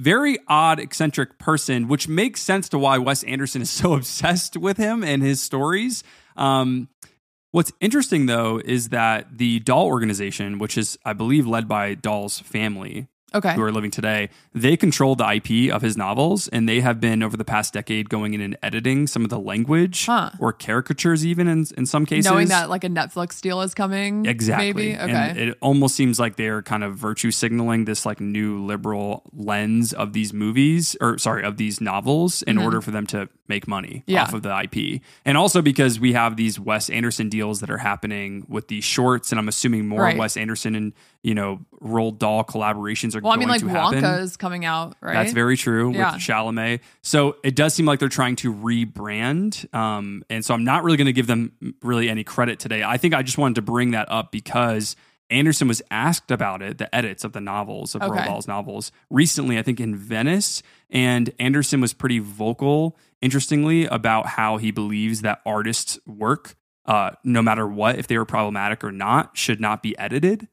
very 0.00 0.38
odd, 0.48 0.80
eccentric 0.80 1.38
person, 1.38 1.88
which 1.88 2.08
makes 2.08 2.40
sense 2.42 2.68
to 2.70 2.78
why 2.78 2.98
Wes 2.98 3.22
Anderson 3.24 3.62
is 3.62 3.70
so 3.82 3.94
obsessed 3.94 4.56
with 4.56 4.76
him 4.76 5.04
and 5.04 5.22
his 5.22 5.40
stories. 5.40 6.02
Um, 6.36 6.88
What's 7.52 7.72
interesting 7.80 8.26
though 8.26 8.60
is 8.64 8.90
that 8.90 9.38
the 9.38 9.58
Dahl 9.58 9.86
organization, 9.86 10.60
which 10.60 10.78
is, 10.78 10.96
I 11.04 11.14
believe, 11.14 11.48
led 11.48 11.66
by 11.66 11.94
Dahl's 11.94 12.38
family, 12.38 13.08
Okay. 13.34 13.54
who 13.54 13.62
are 13.62 13.70
living 13.72 13.90
today, 13.90 14.28
they 14.54 14.76
control 14.76 15.14
the 15.14 15.24
IP 15.30 15.72
of 15.72 15.82
his 15.82 15.96
novels, 15.96 16.48
and 16.48 16.68
they 16.68 16.80
have 16.80 17.00
been 17.00 17.22
over 17.22 17.36
the 17.36 17.44
past 17.44 17.72
decade 17.72 18.08
going 18.08 18.34
in 18.34 18.40
and 18.40 18.56
editing 18.62 19.06
some 19.06 19.22
of 19.24 19.30
the 19.30 19.38
language 19.38 20.06
Huh. 20.06 20.30
or 20.38 20.52
caricatures, 20.52 21.24
even 21.24 21.46
in 21.48 21.66
in 21.76 21.86
some 21.86 22.06
cases. 22.06 22.30
Knowing 22.30 22.48
that 22.48 22.68
like 22.70 22.84
a 22.84 22.88
Netflix 22.88 23.40
deal 23.40 23.60
is 23.62 23.74
coming. 23.74 24.26
Exactly. 24.26 24.72
Maybe. 24.72 24.94
Okay. 24.96 25.12
And 25.12 25.38
it 25.38 25.58
almost 25.60 25.94
seems 25.94 26.18
like 26.18 26.36
they're 26.36 26.62
kind 26.62 26.82
of 26.84 26.96
virtue 26.96 27.30
signaling 27.30 27.84
this 27.84 28.04
like 28.06 28.20
new 28.20 28.64
liberal 28.64 29.22
lens 29.32 29.92
of 29.92 30.12
these 30.12 30.32
movies 30.32 30.96
or 31.00 31.18
sorry, 31.18 31.44
of 31.44 31.56
these 31.56 31.80
novels 31.80 32.42
in 32.42 32.56
Mm-hmm. 32.56 32.64
order 32.64 32.80
for 32.80 32.90
them 32.90 33.06
to 33.08 33.28
make 33.50 33.68
money 33.68 34.02
Yeah. 34.06 34.22
off 34.22 34.32
of 34.32 34.42
the 34.42 34.48
IP. 34.50 35.02
And 35.26 35.36
also 35.36 35.60
because 35.60 36.00
we 36.00 36.14
have 36.14 36.36
these 36.36 36.58
Wes 36.58 36.88
Anderson 36.88 37.28
deals 37.28 37.60
that 37.60 37.68
are 37.68 37.76
happening 37.78 38.46
with 38.48 38.68
these 38.68 38.84
shorts, 38.84 39.30
and 39.32 39.38
I'm 39.38 39.48
assuming 39.48 39.86
more 39.86 40.00
Right. 40.00 40.16
Wes 40.16 40.38
Anderson 40.38 40.74
and 40.74 40.94
you 41.22 41.34
know 41.34 41.60
Roald 41.82 42.18
Dahl 42.18 42.44
collaborations 42.44 43.14
are 43.14 43.20
going 43.20 43.40
to 43.40 43.46
happen. 43.46 43.66
Well, 43.68 43.86
I 43.86 43.92
mean, 43.92 44.02
like. 44.02 44.02
Wonka 44.02 44.22
is 44.22 44.38
coming 44.38 44.64
out, 44.64 44.96
right? 45.02 45.12
That's 45.12 45.32
very 45.34 45.58
true 45.58 45.92
Yeah. 45.92 46.14
with 46.14 46.22
Chalamet. 46.22 46.80
So 47.02 47.36
it 47.44 47.54
does 47.54 47.74
seem 47.74 47.84
like 47.84 47.98
they're 47.98 48.08
trying 48.08 48.36
to 48.36 48.54
rebrand. 48.54 49.72
Um, 49.74 50.22
and 50.30 50.44
so 50.44 50.54
I'm 50.54 50.64
not 50.64 50.84
really 50.84 50.96
going 50.96 51.06
to 51.06 51.12
give 51.12 51.26
them 51.26 51.52
really 51.82 52.08
any 52.08 52.24
credit 52.24 52.58
today. 52.58 52.82
I 52.82 52.96
think 52.96 53.14
I 53.14 53.22
just 53.22 53.38
wanted 53.38 53.56
to 53.56 53.62
bring 53.62 53.90
that 53.92 54.10
up 54.10 54.32
because 54.32 54.96
Anderson 55.30 55.68
was 55.68 55.80
asked 55.90 56.30
about 56.30 56.60
it, 56.62 56.78
the 56.78 56.92
edits 56.94 57.22
of 57.24 57.32
the 57.32 57.40
novels, 57.40 57.94
of 57.94 58.02
Okay. 58.02 58.18
Roald 58.20 58.24
Dahl's 58.26 58.48
novels, 58.48 58.90
recently, 59.10 59.58
I 59.58 59.62
think 59.62 59.78
in 59.80 59.94
Venice. 59.96 60.62
And 60.90 61.30
Anderson 61.38 61.80
was 61.80 61.92
pretty 61.92 62.18
vocal, 62.18 62.96
interestingly, 63.20 63.84
about 63.86 64.26
how 64.26 64.56
he 64.56 64.70
believes 64.70 65.22
that 65.22 65.40
artists' 65.46 65.98
work, 66.06 66.54
uh, 66.86 67.12
no 67.24 67.42
matter 67.42 67.66
what, 67.66 67.98
if 67.98 68.06
they 68.06 68.16
were 68.18 68.24
problematic 68.24 68.82
or 68.82 68.92
not, 68.92 69.36
should 69.36 69.60
not 69.60 69.82
be 69.82 69.96
edited. 69.98 70.48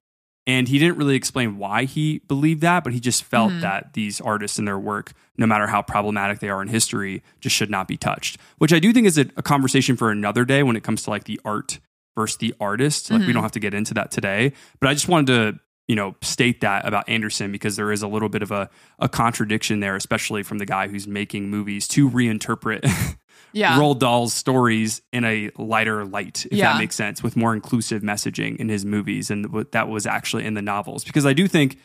And 0.45 0.69
he 0.69 0.79
didn't 0.79 0.97
really 0.97 1.15
explain 1.15 1.57
why 1.57 1.83
he 1.83 2.19
believed 2.19 2.61
that, 2.61 2.83
but 2.85 2.93
he 2.93 3.01
just 3.01 3.23
felt 3.25 3.51
Mhm. 3.53 3.61
that 3.61 3.93
these 3.93 4.21
artists 4.21 4.57
and 4.57 4.65
their 4.67 4.79
work, 4.79 5.11
no 5.37 5.45
matter 5.45 5.67
how 5.67 5.81
problematic 5.81 6.39
they 6.39 6.47
are 6.49 6.61
in 6.61 6.69
history, 6.69 7.21
just 7.41 7.53
should 7.55 7.69
not 7.69 7.85
be 7.87 7.97
touched. 7.97 8.37
Which 8.57 8.71
I 8.71 8.79
do 8.79 8.93
think 8.93 9.07
is 9.07 9.17
a, 9.17 9.25
a 9.35 9.41
conversation 9.43 9.97
for 9.97 10.09
another 10.09 10.45
day 10.45 10.63
when 10.63 10.77
it 10.77 10.83
comes 10.83 11.03
to 11.03 11.09
like 11.09 11.25
the 11.25 11.39
art 11.43 11.79
versus 12.15 12.37
the 12.37 12.55
artist. 12.61 13.11
Like 13.11 13.21
we 13.21 13.27
Mhm. 13.27 13.33
don't 13.33 13.43
have 13.43 13.51
to 13.53 13.59
get 13.59 13.73
into 13.73 13.93
that 13.95 14.09
today. 14.09 14.53
But 14.79 14.89
I 14.89 14.93
just 14.93 15.09
wanted 15.09 15.27
to, 15.27 15.59
you 15.87 15.95
know, 15.95 16.15
state 16.21 16.61
that 16.61 16.85
about 16.87 17.07
Anderson 17.07 17.51
because 17.51 17.75
there 17.77 17.91
is 17.91 18.01
a 18.01 18.07
little 18.07 18.29
bit 18.29 18.41
of 18.41 18.51
a, 18.51 18.69
a 18.99 19.07
contradiction 19.07 19.79
there, 19.79 19.95
especially 19.95 20.43
from 20.43 20.57
the 20.57 20.65
guy 20.65 20.87
who's 20.87 21.07
making 21.07 21.49
movies 21.49 21.87
to 21.89 22.09
reinterpret 22.09 22.81
yeah. 23.53 23.77
Roald 23.79 23.99
Dahl's 23.99 24.33
stories 24.33 25.01
in 25.13 25.23
a 25.23 25.49
lighter 25.57 26.03
light, 26.05 26.45
if 26.45 26.51
Yeah. 26.53 26.73
that 26.73 26.79
makes 26.79 26.95
sense, 26.95 27.23
with 27.23 27.37
more 27.37 27.53
inclusive 27.53 28.01
messaging 28.01 28.57
in 28.57 28.67
his 28.69 28.83
movies 28.85 29.31
and 29.31 29.51
what 29.53 29.71
that 29.71 29.87
was 29.87 30.05
actually 30.05 30.45
in 30.45 30.55
the 30.55 30.61
novels. 30.61 31.03
Because 31.05 31.25
I 31.25 31.31
do 31.33 31.47
think 31.47 31.77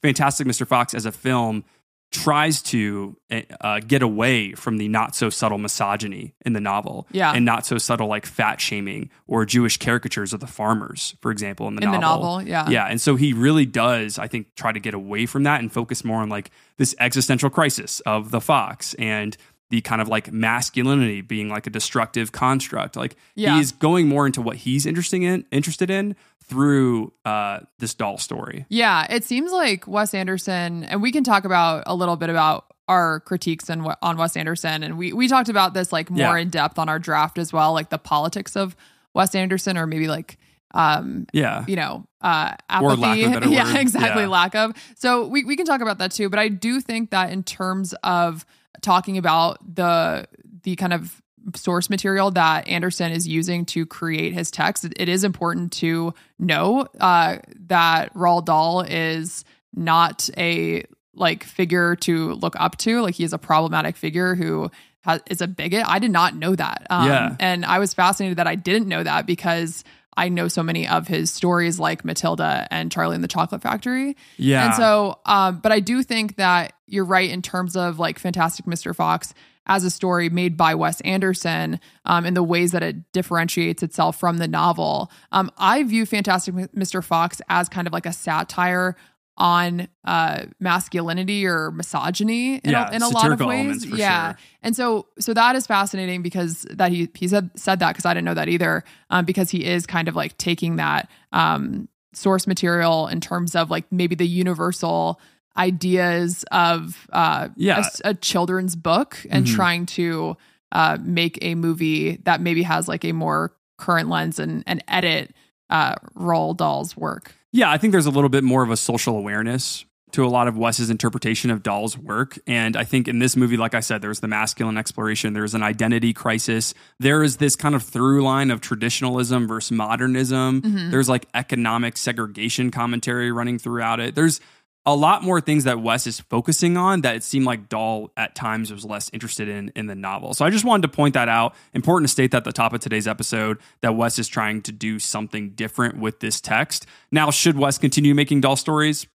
Fantastic 0.00 0.46
Mr. 0.46 0.66
Fox 0.66 0.94
as 0.94 1.04
a 1.04 1.12
film 1.12 1.64
tries 2.10 2.60
to 2.60 3.16
uh, 3.60 3.78
get 3.86 4.02
away 4.02 4.52
from 4.54 4.78
the 4.78 4.88
not 4.88 5.14
so 5.14 5.30
subtle 5.30 5.58
misogyny 5.58 6.34
in 6.44 6.52
the 6.54 6.60
novel 6.60 7.06
Yeah. 7.12 7.32
and 7.32 7.44
not 7.44 7.64
so 7.66 7.78
subtle 7.78 8.08
like 8.08 8.26
fat 8.26 8.60
shaming 8.60 9.10
or 9.28 9.46
Jewish 9.46 9.76
caricatures 9.76 10.32
of 10.32 10.40
the 10.40 10.48
farmers, 10.48 11.14
for 11.20 11.30
example, 11.30 11.68
in 11.68 11.76
the 11.76 11.82
in 11.82 11.90
novel. 11.92 12.00
the 12.00 12.06
novel, 12.06 12.42
yeah. 12.42 12.68
Yeah. 12.68 12.86
And 12.86 13.00
so 13.00 13.14
he 13.14 13.32
really 13.32 13.64
does, 13.64 14.18
I 14.18 14.26
think, 14.26 14.54
try 14.56 14.72
to 14.72 14.80
get 14.80 14.92
away 14.94 15.26
from 15.26 15.44
that 15.44 15.60
and 15.60 15.72
focus 15.72 16.04
more 16.04 16.18
on 16.20 16.28
like 16.28 16.50
this 16.78 16.96
existential 16.98 17.48
crisis 17.48 18.00
of 18.00 18.32
the 18.32 18.40
fox 18.40 18.94
and 18.94 19.36
the 19.70 19.80
kind 19.80 20.02
of 20.02 20.08
like 20.08 20.32
masculinity 20.32 21.20
being 21.20 21.48
like 21.48 21.66
a 21.66 21.70
destructive 21.70 22.32
construct. 22.32 22.96
Like 22.96 23.16
Yeah. 23.34 23.56
he's 23.56 23.72
going 23.72 24.08
more 24.08 24.26
into 24.26 24.42
what 24.42 24.56
he's 24.56 24.84
interesting 24.86 25.22
in 25.22 25.44
interested 25.50 25.90
in 25.90 26.16
through 26.44 27.12
uh 27.24 27.60
this 27.78 27.94
Dahl 27.94 28.18
story. 28.18 28.66
Yeah, 28.68 29.06
it 29.08 29.24
seems 29.24 29.52
like 29.52 29.86
Wes 29.86 30.12
Anderson, 30.14 30.84
and 30.84 31.00
we 31.00 31.12
can 31.12 31.22
talk 31.24 31.44
about 31.44 31.84
a 31.86 31.94
little 31.94 32.16
bit 32.16 32.28
about 32.30 32.66
our 32.88 33.20
critiques 33.20 33.70
on, 33.70 33.86
on 34.02 34.16
Wes 34.16 34.36
Anderson, 34.36 34.82
and 34.82 34.98
we 34.98 35.12
we 35.12 35.28
talked 35.28 35.48
about 35.48 35.74
this 35.74 35.92
like 35.92 36.10
more 36.10 36.36
Yeah. 36.36 36.42
in 36.42 36.48
depth 36.50 36.78
on 36.78 36.88
our 36.88 36.98
draft 36.98 37.38
as 37.38 37.52
well, 37.52 37.72
like 37.72 37.88
the 37.90 37.98
politics 37.98 38.56
of 38.56 38.74
Wes 39.14 39.34
Anderson, 39.36 39.78
or 39.78 39.86
maybe 39.86 40.08
like 40.08 40.38
um 40.72 41.26
Yeah. 41.32 41.64
you 41.68 41.76
know 41.76 42.04
uh 42.20 42.54
apathy. 42.68 43.26
lack 43.26 43.44
of 43.44 43.50
yeah, 43.52 43.64
word. 43.72 43.76
exactly, 43.76 44.22
Yeah. 44.22 44.28
lack 44.28 44.54
of. 44.56 44.72
So 44.96 45.26
we 45.28 45.44
we 45.44 45.54
can 45.56 45.66
talk 45.66 45.80
about 45.80 45.98
that 45.98 46.10
too, 46.10 46.28
but 46.28 46.40
I 46.40 46.48
do 46.48 46.80
think 46.80 47.10
that 47.10 47.30
in 47.30 47.44
terms 47.44 47.92
of 48.02 48.44
talking 48.82 49.18
about 49.18 49.58
the 49.76 50.26
the 50.62 50.76
kind 50.76 50.92
of 50.92 51.20
source 51.56 51.88
material 51.88 52.30
that 52.32 52.68
Anderson 52.68 53.12
is 53.12 53.26
using 53.26 53.64
to 53.66 53.86
create 53.86 54.34
his 54.34 54.50
text, 54.50 54.84
it- 54.84 55.08
is 55.08 55.24
important 55.24 55.72
to 55.72 56.12
know 56.38 56.86
uh, 57.00 57.38
that 57.68 58.12
Roald 58.14 58.44
Dahl 58.44 58.82
is 58.82 59.44
not 59.74 60.28
a 60.36 60.84
like 61.14 61.44
figure 61.44 61.96
to 61.96 62.32
look 62.34 62.54
up 62.58 62.76
to. 62.78 63.00
Like 63.00 63.14
he 63.14 63.24
is 63.24 63.32
a 63.32 63.38
problematic 63.38 63.96
figure 63.96 64.34
who 64.34 64.70
has, 65.02 65.22
is 65.30 65.40
a 65.40 65.48
bigot. 65.48 65.84
I 65.86 65.98
did 65.98 66.10
not 66.10 66.34
know 66.36 66.54
that. 66.54 66.86
Um, 66.90 67.06
Yeah. 67.08 67.36
And 67.40 67.64
I 67.64 67.78
was 67.78 67.94
fascinated 67.94 68.36
that 68.38 68.46
I 68.46 68.54
didn't 68.54 68.88
know 68.88 69.02
that 69.02 69.26
because 69.26 69.82
I 70.20 70.28
know 70.28 70.48
so 70.48 70.62
many 70.62 70.86
of 70.86 71.08
his 71.08 71.30
stories 71.30 71.80
like 71.80 72.04
Matilda 72.04 72.68
and 72.70 72.92
Charlie 72.92 73.14
and 73.14 73.24
the 73.24 73.28
Chocolate 73.28 73.62
Factory. 73.62 74.18
Yeah. 74.36 74.66
And 74.66 74.74
so, 74.74 75.18
um, 75.24 75.60
but 75.60 75.72
I 75.72 75.80
do 75.80 76.02
think 76.02 76.36
that 76.36 76.74
you're 76.86 77.06
right 77.06 77.30
in 77.30 77.40
terms 77.40 77.74
of 77.74 77.98
like 77.98 78.18
Fantastic 78.18 78.66
Mr. 78.66 78.94
Fox 78.94 79.32
as 79.64 79.82
a 79.82 79.88
story 79.88 80.28
made 80.28 80.58
by 80.58 80.74
Wes 80.74 81.00
Anderson 81.02 81.80
um, 82.04 82.26
in 82.26 82.34
the 82.34 82.42
ways 82.42 82.72
that 82.72 82.82
it 82.82 83.10
differentiates 83.12 83.82
itself 83.82 84.20
from 84.20 84.36
the 84.36 84.46
novel. 84.46 85.10
Um, 85.32 85.50
I 85.56 85.84
view 85.84 86.04
Fantastic 86.04 86.54
Mr. 86.54 87.02
Fox 87.02 87.40
as 87.48 87.70
kind 87.70 87.86
of 87.86 87.94
like 87.94 88.04
a 88.04 88.12
satire 88.12 88.96
on 89.40 89.88
uh, 90.04 90.44
masculinity 90.60 91.46
or 91.46 91.70
misogyny 91.70 92.56
in 92.56 92.70
Yeah, 92.72 92.90
a, 92.90 92.94
in 92.94 93.02
a 93.02 93.08
lot 93.08 93.32
of 93.32 93.40
ways. 93.40 93.84
for 93.86 93.96
yeah, 93.96 94.32
sure. 94.32 94.38
and 94.62 94.76
so 94.76 95.06
so 95.18 95.32
that 95.34 95.56
is 95.56 95.66
fascinating 95.66 96.20
because 96.22 96.66
that 96.70 96.92
he 96.92 97.08
he 97.14 97.26
said 97.26 97.50
said 97.56 97.78
that 97.80 97.88
because 97.92 98.04
I 98.04 98.12
didn't 98.14 98.26
know 98.26 98.34
that 98.34 98.48
either. 98.50 98.84
Um, 99.08 99.24
because 99.24 99.48
he 99.50 99.64
is 99.64 99.86
kind 99.86 100.08
of 100.08 100.14
like 100.14 100.36
taking 100.38 100.76
that 100.76 101.08
um 101.32 101.88
source 102.12 102.46
material 102.46 103.06
in 103.08 103.20
terms 103.20 103.56
of 103.56 103.70
like 103.70 103.90
maybe 103.90 104.14
the 104.14 104.26
universal 104.28 105.18
ideas 105.56 106.44
of 106.52 107.08
uh 107.12 107.48
Yeah. 107.56 107.84
a 108.04 108.10
a, 108.10 108.14
children's 108.14 108.76
book 108.76 109.16
and 109.30 109.46
Mhm. 109.46 109.54
trying 109.54 109.86
to 109.86 110.36
uh 110.72 110.98
make 111.02 111.38
a 111.42 111.54
movie 111.54 112.16
that 112.24 112.40
maybe 112.40 112.62
has 112.62 112.88
like 112.88 113.04
a 113.04 113.12
more 113.12 113.52
current 113.78 114.08
lens 114.08 114.38
and 114.38 114.62
and 114.66 114.84
edit 114.88 115.34
uh 115.70 115.94
Roald 116.16 116.58
Dahl's 116.58 116.96
work. 116.96 117.34
Yeah, 117.52 117.70
I 117.70 117.78
think 117.78 117.92
there's 117.92 118.06
a 118.06 118.10
little 118.10 118.28
bit 118.30 118.44
more 118.44 118.62
of 118.62 118.70
a 118.70 118.76
social 118.76 119.16
awareness 119.16 119.84
to 120.12 120.24
a 120.24 120.28
lot 120.28 120.48
of 120.48 120.56
Wes's 120.58 120.90
interpretation 120.90 121.50
of 121.52 121.62
Dahl's 121.62 121.96
work. 121.96 122.36
And 122.46 122.76
I 122.76 122.82
think 122.82 123.06
in 123.06 123.20
this 123.20 123.36
movie, 123.36 123.56
like 123.56 123.74
I 123.74 123.80
said, 123.80 124.02
there's 124.02 124.18
the 124.18 124.26
masculine 124.26 124.76
exploration, 124.76 125.34
there's 125.34 125.54
an 125.54 125.62
identity 125.62 126.12
crisis, 126.12 126.74
there 126.98 127.22
is 127.22 127.36
this 127.36 127.54
kind 127.54 127.76
of 127.76 127.82
through 127.84 128.24
line 128.24 128.50
of 128.50 128.60
traditionalism 128.60 129.46
versus 129.46 129.70
modernism. 129.70 130.62
Mhm. 130.62 130.90
There's 130.90 131.08
like 131.08 131.26
economic 131.34 131.96
segregation 131.96 132.72
commentary 132.72 133.30
running 133.30 133.58
throughout 133.58 134.00
it. 134.00 134.16
There's 134.16 134.40
a 134.86 134.94
lot 134.94 135.22
more 135.22 135.40
things 135.40 135.64
that 135.64 135.80
Wes 135.80 136.06
is 136.06 136.20
focusing 136.20 136.76
on 136.76 137.02
that 137.02 137.14
it 137.14 137.22
seemed 137.22 137.44
like 137.44 137.68
Dahl 137.68 138.10
at 138.16 138.34
times 138.34 138.72
was 138.72 138.84
less 138.84 139.10
interested 139.12 139.48
in 139.48 139.70
in 139.76 139.86
the 139.86 139.94
novel. 139.94 140.32
So 140.34 140.44
I 140.44 140.50
just 140.50 140.64
wanted 140.64 140.82
to 140.82 140.96
point 140.96 141.14
that 141.14 141.28
out. 141.28 141.54
Important 141.74 142.08
to 142.08 142.12
state 142.12 142.30
that 142.30 142.38
at 142.38 142.44
the 142.44 142.52
top 142.52 142.72
of 142.72 142.80
today's 142.80 143.06
episode 143.06 143.58
that 143.82 143.94
Wes 143.94 144.18
is 144.18 144.26
trying 144.26 144.62
to 144.62 144.72
do 144.72 144.98
something 144.98 145.50
different 145.50 145.98
with 145.98 146.20
this 146.20 146.40
text. 146.40 146.86
Now, 147.12 147.30
should 147.30 147.58
Wes 147.58 147.78
continue 147.78 148.14
making 148.14 148.40
Dahl 148.40 148.56
stories? 148.56 149.06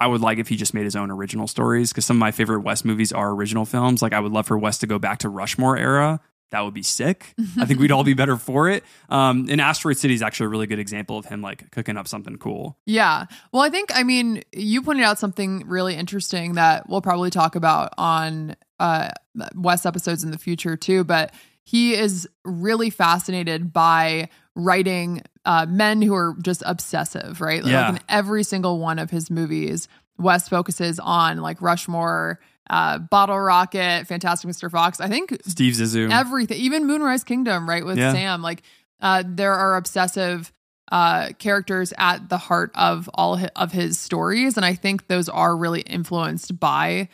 I 0.00 0.06
would 0.06 0.20
like 0.20 0.38
if 0.38 0.48
he 0.48 0.56
just 0.56 0.74
made 0.74 0.84
his 0.84 0.96
own 0.96 1.10
original 1.10 1.46
stories 1.46 1.90
because 1.90 2.04
some 2.04 2.16
of 2.16 2.20
my 2.20 2.30
favorite 2.30 2.60
Wes 2.60 2.84
movies 2.84 3.12
are 3.12 3.30
original 3.30 3.64
films. 3.64 4.02
Like 4.02 4.12
I 4.12 4.20
would 4.20 4.32
love 4.32 4.46
for 4.46 4.58
Wes 4.58 4.78
to 4.78 4.86
go 4.86 4.98
back 4.98 5.18
to 5.20 5.28
Rushmore 5.28 5.76
era. 5.76 6.20
That 6.50 6.60
would 6.60 6.74
be 6.74 6.82
sick. 6.82 7.34
I 7.58 7.64
think 7.64 7.80
we'd 7.80 7.90
all 7.90 8.04
be 8.04 8.14
better 8.14 8.36
for 8.36 8.68
it. 8.68 8.84
Um, 9.08 9.46
and 9.50 9.60
Asteroid 9.60 9.96
City 9.96 10.14
is 10.14 10.22
actually 10.22 10.46
a 10.46 10.48
really 10.50 10.66
good 10.66 10.78
example 10.78 11.18
of 11.18 11.26
him 11.26 11.42
like 11.42 11.70
cooking 11.72 11.96
up 11.96 12.06
something 12.06 12.36
cool. 12.36 12.78
Yeah. 12.86 13.26
Well, 13.52 13.62
I 13.62 13.70
think 13.70 13.90
I 13.94 14.04
mean 14.04 14.42
you 14.52 14.82
pointed 14.82 15.04
out 15.04 15.18
something 15.18 15.64
really 15.66 15.96
interesting 15.96 16.54
that 16.54 16.88
we'll 16.88 17.02
probably 17.02 17.30
talk 17.30 17.56
about 17.56 17.92
on 17.98 18.54
uh 18.78 19.10
Wes 19.54 19.84
episodes 19.84 20.22
in 20.22 20.30
the 20.30 20.38
future 20.38 20.76
too, 20.76 21.02
but 21.02 21.34
he 21.64 21.94
is 21.94 22.28
really 22.44 22.90
fascinated 22.90 23.72
by 23.72 24.28
writing 24.54 25.22
uh 25.44 25.66
men 25.68 26.02
who 26.02 26.14
are 26.14 26.36
just 26.40 26.62
obsessive, 26.66 27.40
right? 27.40 27.64
Yeah. 27.64 27.88
Like 27.88 27.96
in 27.96 28.06
every 28.08 28.44
single 28.44 28.78
one 28.78 29.00
of 29.00 29.10
his 29.10 29.28
movies, 29.30 29.88
Wes 30.18 30.48
focuses 30.48 31.00
on 31.00 31.38
like 31.38 31.60
Rushmore, 31.60 32.38
uh 32.70 32.98
Bottle 32.98 33.38
Rocket, 33.38 34.06
Fantastic 34.06 34.48
Mr. 34.50 34.70
Fox. 34.70 35.00
I 35.00 35.08
think 35.08 35.36
Steve 35.46 35.74
Zissou. 35.74 36.10
everything 36.10 36.58
even 36.58 36.86
moonrise 36.86 37.24
kingdom 37.24 37.68
right 37.68 37.84
with 37.84 37.98
Yeah. 37.98 38.12
sam 38.12 38.42
like 38.42 38.62
uh 39.00 39.22
there 39.26 39.52
are 39.54 39.76
obsessive 39.76 40.52
uh 40.92 41.30
characters 41.38 41.92
at 41.98 42.28
the 42.28 42.38
heart 42.38 42.70
of 42.74 43.08
all 43.14 43.38
of 43.56 43.72
his 43.72 43.98
stories 43.98 44.56
and 44.56 44.64
i 44.66 44.74
think 44.74 45.06
those 45.08 45.28
are 45.28 45.56
really 45.56 45.80
influenced 45.80 46.58
by 46.60 47.08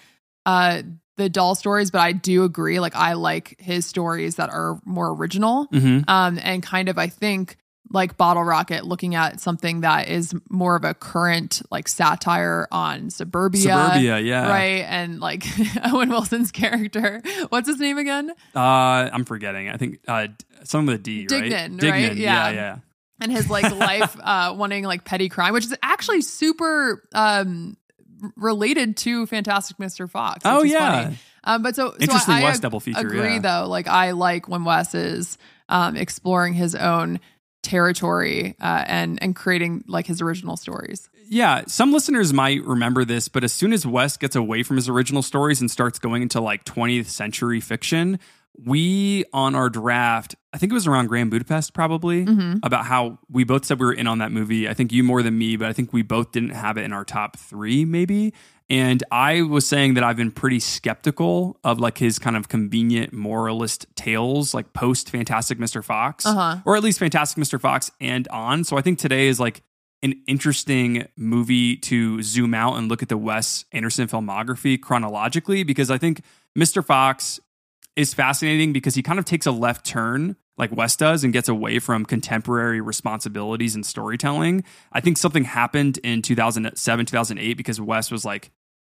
uh 0.47 0.83
the 1.17 1.29
Dahl 1.29 1.55
stories 1.55 1.91
but 1.91 2.01
i 2.01 2.13
do 2.13 2.45
agree 2.45 2.81
like 2.81 2.97
i 2.97 3.13
like 3.13 3.55
his 3.61 3.87
stories 3.87 4.37
that 4.37 4.51
are 4.51 4.81
more 4.85 5.11
original 5.15 5.67
Mhm. 5.73 6.05
um 6.09 6.39
and 6.43 6.63
kind 6.63 6.89
of 6.89 6.99
i 6.99 7.07
think 7.09 7.57
like 7.93 8.17
bottle 8.17 8.45
rocket 8.45 8.85
looking 8.87 9.15
at 9.17 9.41
something 9.41 9.81
that 9.81 10.09
is 10.09 10.33
more 10.49 10.77
of 10.77 10.85
a 10.85 10.95
current 10.95 11.61
like 11.71 11.89
satire 11.89 12.69
on 12.71 13.11
suburbia 13.11 13.61
Suburbia, 13.63 14.19
yeah. 14.21 14.49
right 14.49 14.85
and 14.89 15.19
like 15.21 15.45
owen 15.85 16.09
wilson's 16.09 16.53
character 16.53 17.21
what's 17.49 17.67
his 17.69 17.79
name 17.81 17.99
again 17.99 18.31
Uh, 18.55 18.59
I'm 19.13 19.25
forgetting. 19.25 19.69
I 19.69 19.77
think 19.77 19.99
uh, 20.07 20.29
some 20.65 20.89
of 20.89 20.93
the 20.95 20.99
D, 20.99 21.27
Dignan, 21.27 21.83
right? 21.83 21.91
right? 21.91 22.17
Yeah, 22.17 22.49
Yeah. 22.49 22.51
yeah. 22.51 22.77
and 23.21 23.33
his 23.33 23.51
like 23.51 23.71
life 23.75 24.17
uh 24.23 24.55
wanting 24.57 24.85
like 24.85 25.05
petty 25.05 25.29
crime 25.29 25.53
which 25.53 25.65
is 25.65 25.75
actually 25.83 26.21
super 26.23 27.03
um 27.13 27.77
related 28.37 28.97
to 28.99 29.27
fantastic 29.27 29.79
mr 29.79 30.09
fox 30.09 30.45
which 30.45 30.53
Oh 30.53 30.63
is 30.65 30.71
yeah. 30.73 31.03
funny. 31.05 31.19
Um, 31.43 31.63
but 31.63 31.75
so, 31.75 31.93
so 31.93 31.97
Interesting 32.01 32.35
I, 32.35 32.41
I 32.41 32.45
Wes 32.45 32.57
ag- 32.57 32.63
double 32.63 32.81
feature, 32.81 33.01
Agree 33.01 33.33
yeah. 33.35 33.39
though. 33.39 33.67
Like 33.67 33.89
I 33.89 34.11
like 34.11 34.47
when 34.47 34.63
Wes 34.65 34.95
is 34.95 35.39
um, 35.71 35.97
exploring 35.97 36.53
his 36.53 36.75
own 36.75 37.19
territory 37.63 38.57
uh, 38.61 38.85
and 38.87 39.23
and 39.23 39.35
creating 39.37 39.85
like 39.87 40.07
his 40.07 40.21
original 40.21 40.57
stories. 40.57 41.09
Yeah, 41.29 41.63
some 41.69 41.93
listeners 41.93 42.33
might 42.33 42.65
remember 42.65 43.05
this, 43.05 43.29
but 43.29 43.45
as 43.45 43.53
soon 43.53 43.73
as 43.73 43.87
Wes 43.87 44.17
gets 44.17 44.35
away 44.35 44.63
from 44.65 44.77
his 44.77 44.89
original 44.89 45.23
stories 45.23 45.61
and 45.61 45.71
starts 45.71 45.99
going 46.01 46.23
into 46.23 46.41
like 46.41 46.65
20th 46.65 47.07
century 47.07 47.61
fiction, 47.61 48.19
we 48.65 49.25
on 49.33 49.55
our 49.55 49.71
draft, 49.71 50.35
I 50.53 50.59
think 50.59 50.73
it 50.73 50.75
was 50.75 50.89
around 50.89 51.07
Grand 51.07 51.31
Budapest 51.31 51.73
probably, 51.73 52.27
Mm-hmm. 52.27 52.59
about 52.65 52.85
how 52.85 53.19
we 53.31 53.45
both 53.45 53.65
said 53.65 53.79
we 53.79 53.87
were 53.87 53.93
in 53.93 54.07
on 54.09 54.19
that 54.19 54.33
movie. 54.33 54.69
I 54.69 54.75
think 54.75 54.91
you 54.93 55.05
more 55.05 55.23
than 55.23 55.39
me, 55.39 55.57
but 55.57 55.69
I 55.69 55.73
think 55.73 55.93
we 55.93 56.03
both 56.03 56.33
didn't 56.33 56.51
have 56.51 56.77
it 56.77 56.83
in 56.85 56.93
our 56.93 57.05
top 57.05 57.37
three, 57.39 57.85
maybe. 57.85 58.35
And 58.71 59.03
I 59.11 59.43
was 59.43 59.67
saying 59.67 59.95
that 59.95 60.05
I've 60.05 60.17
been 60.17 60.31
pretty 60.31 60.61
skeptical 60.61 61.59
of 61.65 61.81
like 61.81 61.99
his 61.99 62.21
kind 62.21 62.37
of 62.37 62.49
convenient 62.49 63.13
moralist 63.13 63.85
tales, 63.97 64.55
like 64.55 64.73
post 64.73 65.11
Fantastic 65.11 65.59
Mr. 65.59 65.83
Fox, 65.85 66.25
Uh-huh. 66.25 66.59
or 66.65 66.77
at 66.77 66.83
least 66.85 67.01
Fantastic 67.01 67.43
Mr. 67.43 67.61
Fox 67.61 67.91
and 68.01 68.29
on. 68.29 68.63
So 68.63 68.79
I 68.79 68.81
think 68.81 69.01
today 69.01 69.27
is 69.27 69.41
like 69.41 69.63
an 70.03 70.15
interesting 70.29 71.07
movie 71.17 71.77
to 71.77 72.23
zoom 72.23 72.55
out 72.55 72.77
and 72.77 72.89
look 72.89 73.03
at 73.03 73.09
the 73.09 73.19
Wes 73.19 73.65
Anderson 73.73 74.07
filmography 74.07 74.81
chronologically 74.81 75.63
because 75.65 75.91
I 75.91 75.99
think 75.99 76.23
Mr. 76.57 76.83
Fox 76.85 77.41
is 77.97 78.15
fascinating 78.15 78.73
because 78.73 78.95
he 78.95 79.03
kind 79.03 79.19
of 79.19 79.25
takes 79.25 79.47
a 79.47 79.51
left 79.51 79.85
turn 79.85 80.37
like 80.57 80.71
Wes 80.77 80.95
does 80.95 81.25
and 81.25 81.33
gets 81.33 81.49
away 81.49 81.79
from 81.79 82.05
contemporary 82.05 82.81
responsibilities 82.81 83.75
and 83.75 83.85
storytelling. 83.85 84.63
I 84.93 85.01
think 85.01 85.17
something 85.17 85.45
happened 85.45 85.99
in 86.05 86.23
2007, 86.23 87.07
2008 87.07 87.57
because 87.57 87.81
Wes 87.81 88.11
was 88.11 88.25
like 88.25 88.51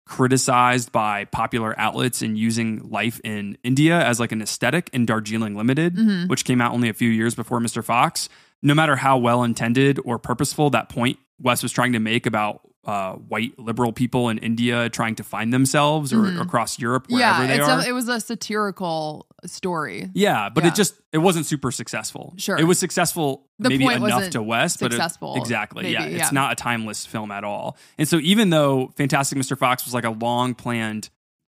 criticized 0.08 0.90
by 0.90 1.24
popular 1.26 1.78
outlets 1.78 2.22
in 2.22 2.34
using 2.34 2.78
life 2.90 3.20
in 3.22 3.56
India 3.62 4.04
as 4.04 4.18
like 4.18 4.32
an 4.32 4.42
aesthetic 4.42 4.90
in 4.92 5.06
Darjeeling 5.06 5.54
Limited, 5.56 5.94
Mhm. 5.96 6.28
which 6.28 6.44
came 6.44 6.60
out 6.60 6.72
only 6.72 6.88
a 6.88 6.92
few 6.94 7.08
years 7.10 7.34
before 7.34 7.60
Mr. 7.60 7.84
Fox. 7.84 8.28
No 8.62 8.74
matter 8.74 8.96
how 8.96 9.16
well 9.18 9.44
intended 9.44 10.00
or 10.04 10.18
purposeful 10.18 10.70
that 10.70 10.88
point 10.88 11.18
Wes 11.40 11.62
was 11.62 11.70
trying 11.70 11.92
to 11.92 12.00
make 12.00 12.26
about 12.26 12.62
uh, 12.88 13.12
white 13.12 13.52
liberal 13.58 13.92
people 13.92 14.30
in 14.30 14.38
India 14.38 14.88
trying 14.88 15.14
to 15.14 15.22
find 15.22 15.52
themselves 15.52 16.10
or 16.10 16.22
Mhm. 16.22 16.40
across 16.40 16.78
Europe, 16.78 17.04
wherever 17.10 17.42
Yeah, 17.42 17.46
they 17.46 17.58
it's 17.58 17.68
are. 17.68 17.80
a, 17.80 17.86
it 17.86 17.92
was 17.92 18.08
a 18.08 18.18
satirical 18.18 19.26
story. 19.44 20.08
Yeah, 20.14 20.48
but 20.48 20.64
Yeah. 20.64 20.70
it 20.70 20.74
just 20.74 20.94
it 21.12 21.18
wasn't 21.18 21.44
super 21.44 21.70
successful. 21.70 22.32
Sure. 22.38 22.56
it 22.56 22.64
was 22.64 22.78
successful 22.78 23.46
The 23.58 23.68
maybe 23.68 23.84
enough 23.86 24.30
to 24.30 24.42
Wes, 24.42 24.78
but 24.78 24.86
it- 24.86 24.92
successful, 24.96 25.34
exactly. 25.36 25.92
yeah, 25.92 26.00
maybe, 26.06 26.14
it's 26.16 26.32
not 26.32 26.52
a 26.52 26.54
timeless 26.54 27.04
film 27.04 27.30
at 27.30 27.44
all. 27.44 27.76
And 27.98 28.08
so 28.08 28.16
even 28.20 28.48
though 28.50 28.90
Fantastic 28.96 29.36
Mr. 29.38 29.56
Fox 29.58 29.84
was 29.84 29.92
like 29.92 30.04
a 30.04 30.10
long 30.10 30.54
planned 30.54 31.10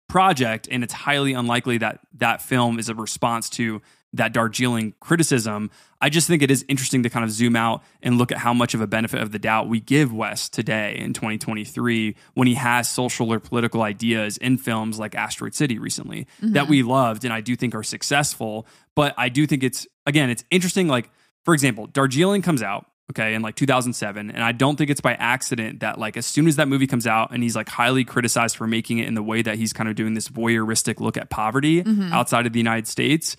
project, 0.10 0.68
and 0.72 0.84
it's 0.84 0.94
highly 0.94 1.34
unlikely 1.34 1.78
that 1.80 2.00
that 2.18 2.42
film 2.42 2.80
is 2.80 2.90
a 2.90 2.96
response 2.96 3.50
to 3.52 3.82
that 4.18 4.34
Darjeeling 4.34 4.94
criticism. 5.00 5.70
I 6.00 6.10
just 6.10 6.28
think 6.28 6.44
it 6.44 6.52
is 6.52 6.64
interesting 6.68 7.02
to 7.04 7.10
kind 7.10 7.24
of 7.24 7.32
zoom 7.32 7.56
out 7.56 7.82
and 8.04 8.18
look 8.18 8.32
at 8.32 8.38
how 8.38 8.54
much 8.54 8.74
of 8.76 8.82
a 8.82 8.88
benefit 8.88 9.22
of 9.22 9.32
the 9.32 9.40
doubt 9.40 9.68
we 9.68 9.80
give 9.80 10.14
Wes 10.14 10.48
today 10.50 10.96
in 11.00 11.14
2023 11.14 12.16
when 12.36 12.48
he 12.48 12.54
has 12.56 12.88
social 12.90 13.34
or 13.34 13.40
political 13.40 13.82
ideas 13.82 14.38
in 14.38 14.58
films 14.58 15.00
like 15.00 15.16
Asteroid 15.16 15.56
City 15.56 15.80
recently 15.80 16.28
that 16.42 16.68
we 16.68 16.84
loved 16.84 17.24
and 17.26 17.34
I 17.34 17.42
do 17.42 17.56
think 17.56 17.74
are 17.74 17.84
successful. 17.84 18.68
But 18.96 19.14
I 19.18 19.30
do 19.30 19.48
think 19.48 19.64
it's, 19.64 19.88
again, 20.06 20.30
it's 20.30 20.44
interesting. 20.52 20.88
Like, 20.88 21.10
for 21.46 21.54
example, 21.54 21.88
Darjeeling 21.88 22.42
comes 22.42 22.62
out, 22.62 22.86
okay, 23.12 23.34
in 23.34 23.42
like 23.42 23.56
2007. 23.56 24.30
And 24.32 24.44
I 24.44 24.52
don't 24.52 24.76
think 24.76 24.90
it's 24.92 25.02
by 25.02 25.14
accident 25.16 25.80
that, 25.80 25.98
like, 25.98 26.18
as 26.18 26.26
soon 26.26 26.46
as 26.48 26.58
that 26.58 26.68
movie 26.68 26.88
comes 26.88 27.08
out 27.08 27.32
and 27.32 27.42
he's 27.42 27.56
like 27.56 27.70
highly 27.70 28.04
criticized 28.06 28.56
for 28.58 28.68
making 28.68 29.00
it 29.00 29.08
in 29.08 29.14
the 29.16 29.24
way 29.24 29.42
that 29.42 29.56
he's 29.58 29.74
kind 29.74 29.90
of 29.90 29.96
doing 29.96 30.14
this 30.14 30.30
voyeuristic 30.30 31.00
look 31.00 31.18
at 31.18 31.30
poverty 31.30 31.84
Mhm. 31.84 32.12
outside 32.12 32.46
of 32.46 32.54
the 32.54 32.60
United 32.60 32.88
States, 32.88 33.36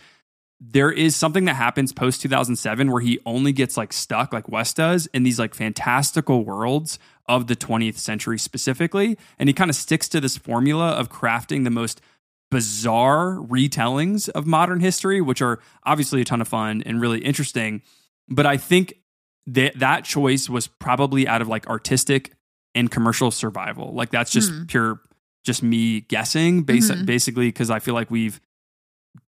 there 0.60 0.90
is 0.90 1.14
something 1.14 1.44
that 1.44 1.54
happens 1.54 1.92
post 1.92 2.20
2007 2.22 2.90
where 2.90 3.00
he 3.00 3.20
only 3.24 3.52
gets 3.52 3.76
like 3.76 3.92
stuck 3.92 4.32
like 4.32 4.48
Wes 4.48 4.72
does 4.74 5.06
in 5.14 5.22
these 5.22 5.38
like 5.38 5.54
fantastical 5.54 6.44
worlds 6.44 6.98
of 7.28 7.46
the 7.46 7.54
20th 7.54 7.96
century 7.98 8.38
specifically 8.38 9.16
and 9.38 9.48
he 9.48 9.52
kind 9.52 9.70
of 9.70 9.76
sticks 9.76 10.08
to 10.08 10.20
this 10.20 10.36
formula 10.36 10.90
of 10.90 11.10
crafting 11.10 11.62
the 11.64 11.70
most 11.70 12.00
bizarre 12.50 13.36
retellings 13.36 14.28
of 14.30 14.46
modern 14.46 14.80
history 14.80 15.20
which 15.20 15.40
are 15.42 15.60
obviously 15.84 16.22
a 16.22 16.24
ton 16.24 16.40
of 16.40 16.48
fun 16.48 16.82
and 16.86 17.00
really 17.00 17.20
interesting 17.20 17.82
but 18.28 18.46
I 18.46 18.56
think 18.56 18.94
that 19.46 19.78
that 19.78 20.04
choice 20.04 20.48
was 20.48 20.66
probably 20.66 21.28
out 21.28 21.40
of 21.40 21.48
like 21.48 21.66
artistic 21.68 22.32
and 22.74 22.90
commercial 22.90 23.30
survival 23.30 23.92
like 23.94 24.10
that's 24.10 24.32
just 24.32 24.50
Hmm. 24.50 24.64
pure 24.64 25.00
just 25.44 25.62
me 25.62 26.00
guessing 26.00 26.64
basi- 26.64 26.96
Mhm. 26.96 27.06
basically 27.06 27.46
because 27.48 27.70
I 27.70 27.78
feel 27.78 27.94
like 27.94 28.10
we've 28.10 28.40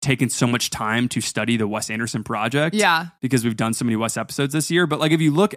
taken 0.02 0.30
so 0.30 0.48
much 0.48 0.70
time 0.70 1.08
to 1.10 1.22
study 1.22 1.58
the 1.58 1.68
Wes 1.68 1.90
Anderson 1.90 2.24
project 2.24 2.76
Yeah. 2.76 3.08
because 3.22 3.44
we've 3.44 3.58
done 3.58 3.74
so 3.74 3.84
many 3.86 3.96
Wes 3.96 4.18
episodes 4.18 4.54
this 4.54 4.70
year. 4.72 4.88
But 4.88 5.00
like 5.00 5.12
if 5.12 5.22
you 5.22 5.32
look 5.32 5.56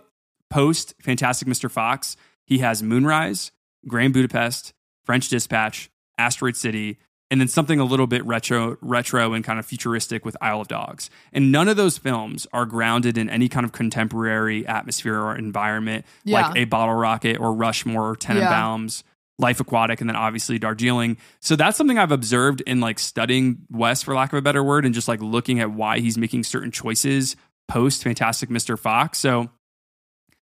post 0.50 0.94
Fantastic 1.00 1.48
Mr. 1.48 1.70
Fox, 1.70 2.16
he 2.44 2.58
has 2.58 2.82
Moonrise, 2.82 3.52
Grand 3.86 4.12
Budapest, 4.12 4.72
French 5.04 5.28
Dispatch, 5.28 5.90
Asteroid 6.18 6.56
City, 6.56 6.98
and 7.30 7.40
then 7.40 7.48
something 7.48 7.80
a 7.80 7.84
little 7.84 8.06
bit 8.06 8.24
retro, 8.26 8.76
retro 8.82 9.32
and 9.32 9.42
kind 9.42 9.58
of 9.58 9.64
futuristic 9.64 10.24
with 10.24 10.36
Isle 10.42 10.60
of 10.60 10.68
Dogs. 10.68 11.08
And 11.32 11.50
none 11.50 11.66
of 11.68 11.76
those 11.78 11.96
films 11.96 12.46
are 12.52 12.66
grounded 12.66 13.16
in 13.16 13.30
any 13.30 13.48
kind 13.48 13.64
of 13.64 13.72
contemporary 13.72 14.66
atmosphere 14.66 15.18
or 15.18 15.34
environment, 15.36 16.04
like 16.26 16.54
a 16.56 16.64
Bottle 16.66 16.94
Rocket 16.94 17.38
or 17.40 17.54
Rushmore 17.54 18.10
or 18.10 18.16
Tenenbaums. 18.16 19.02
Life 19.38 19.60
Aquatic 19.60 20.00
and 20.00 20.08
then 20.08 20.16
obviously 20.16 20.58
Darjeeling. 20.58 21.16
So 21.40 21.56
that's 21.56 21.76
something 21.76 21.98
I've 21.98 22.12
observed 22.12 22.60
in 22.62 22.80
like 22.80 22.98
studying 22.98 23.58
Wes, 23.70 24.02
for 24.02 24.14
lack 24.14 24.32
of 24.32 24.38
a 24.38 24.42
better 24.42 24.62
word, 24.62 24.84
and 24.84 24.94
just 24.94 25.08
like 25.08 25.20
looking 25.20 25.60
at 25.60 25.70
why 25.70 25.98
he's 26.00 26.18
making 26.18 26.44
certain 26.44 26.70
choices 26.70 27.36
post 27.68 28.02
Fantastic 28.02 28.50
Mr. 28.50 28.78
Fox. 28.78 29.18
So 29.18 29.50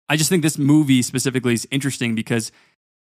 I 0.08 0.16
just 0.16 0.30
think 0.30 0.42
this 0.42 0.58
movie 0.58 1.02
specifically 1.02 1.54
is 1.54 1.66
interesting 1.70 2.14
because 2.14 2.52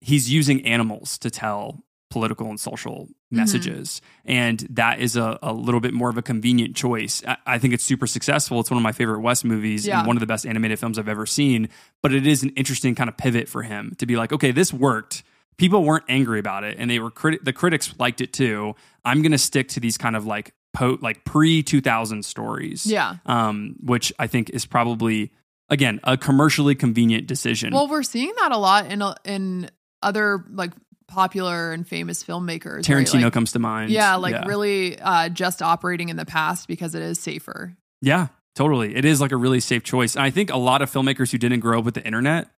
he's 0.01 0.31
using 0.31 0.67
animals 0.67 1.19
to 1.19 1.31
tell 1.31 1.85
political 2.11 2.49
and 2.49 2.59
social 2.59 3.07
mm-hmm. 3.07 3.37
messages. 3.37 4.03
And 4.25 4.61
that 4.71 5.01
is 5.01 5.17
a, 5.17 5.39
a 5.43 5.53
little 5.53 5.81
bit 5.81 5.95
more 5.95 6.11
of 6.11 6.19
a 6.19 6.23
convenient 6.23 6.75
choice. 6.75 7.23
I, 7.27 7.37
I 7.47 7.59
think 7.59 7.73
it's 7.73 7.85
super 7.85 8.07
successful. 8.07 8.61
It's 8.61 8.71
one 8.71 8.77
of 8.77 8.83
my 8.83 8.93
favorite 8.93 9.21
Wes 9.21 9.45
movies 9.45 9.87
Yeah. 9.87 9.99
and 9.99 10.07
one 10.07 10.17
of 10.17 10.21
the 10.21 10.27
best 10.27 10.45
animated 10.45 10.79
films 10.79 10.99
I've 10.99 11.09
ever 11.09 11.27
seen. 11.27 11.69
But 12.03 12.13
it 12.13 12.27
is 12.27 12.43
an 12.43 12.51
interesting 12.51 12.95
kind 12.95 13.09
of 13.09 13.17
pivot 13.17 13.49
for 13.49 13.63
him 13.63 13.95
to 13.99 14.07
be 14.07 14.17
like, 14.17 14.33
okay, 14.33 14.51
this 14.51 14.73
worked. 14.73 15.23
People 15.61 15.85
weren't 15.85 16.05
angry 16.09 16.39
about 16.41 16.65
it, 16.65 16.77
and 16.79 16.91
they 16.91 16.99
were 16.99 17.11
criti- 17.11 17.45
the 17.45 17.53
critics 17.53 17.93
liked 17.99 18.23
it 18.23 18.33
too. 18.33 18.75
I'm 19.05 19.21
going 19.21 19.33
to 19.33 19.39
stick 19.39 19.69
to 19.69 19.81
these 19.81 19.99
kind 19.99 20.17
of 20.17 20.25
like 20.25 20.55
po- 20.73 20.97
like 21.03 21.23
pre 21.27 21.63
2000 21.63 22.25
stories 22.25 22.87
Yeah. 22.87 23.17
um, 23.27 23.77
which 23.83 24.11
I 24.19 24.27
think 24.27 24.49
is 24.51 24.65
probably 24.65 25.33
again 25.69 26.01
a 26.03 26.17
commercially 26.17 26.75
convenient 26.75 27.27
decision. 27.27 27.75
Well, 27.75 27.89
we're 27.89 28.03
seeing 28.03 28.33
that 28.41 28.53
a 28.53 28.57
lot 28.57 28.87
in 28.91 29.03
in 29.27 29.71
other 30.03 30.47
like 30.51 30.73
popular 31.09 31.73
and 31.73 31.87
famous 31.87 32.25
filmmakers. 32.25 32.77
right? 32.77 32.85
Tarantino 33.05 33.25
Like, 33.25 33.33
comes 33.35 33.53
to 33.53 33.59
mind. 33.59 33.91
Yeah, 33.91 34.15
like 34.17 34.47
really 34.47 34.99
uh, 34.99 35.29
just 35.29 35.61
operating 35.61 36.09
in 36.09 36.17
the 36.17 36.25
past 36.25 36.69
because 36.69 36.95
it 36.95 37.03
is 37.03 37.19
safer. 37.21 37.77
yeah, 38.01 38.29
totally. 38.55 38.97
It 38.97 39.05
is 39.05 39.21
like 39.21 39.33
a 39.33 39.37
really 39.37 39.61
safe 39.61 39.83
choice, 39.85 40.15
and 40.17 40.23
I 40.25 40.31
think 40.31 40.51
a 40.51 40.57
lot 40.57 40.81
of 40.83 40.91
filmmakers 40.91 41.31
who 41.33 41.37
didn't 41.39 41.61
grow 41.61 41.81
up 41.81 41.85
with 41.85 41.95
the 41.95 42.05
internet 42.05 42.49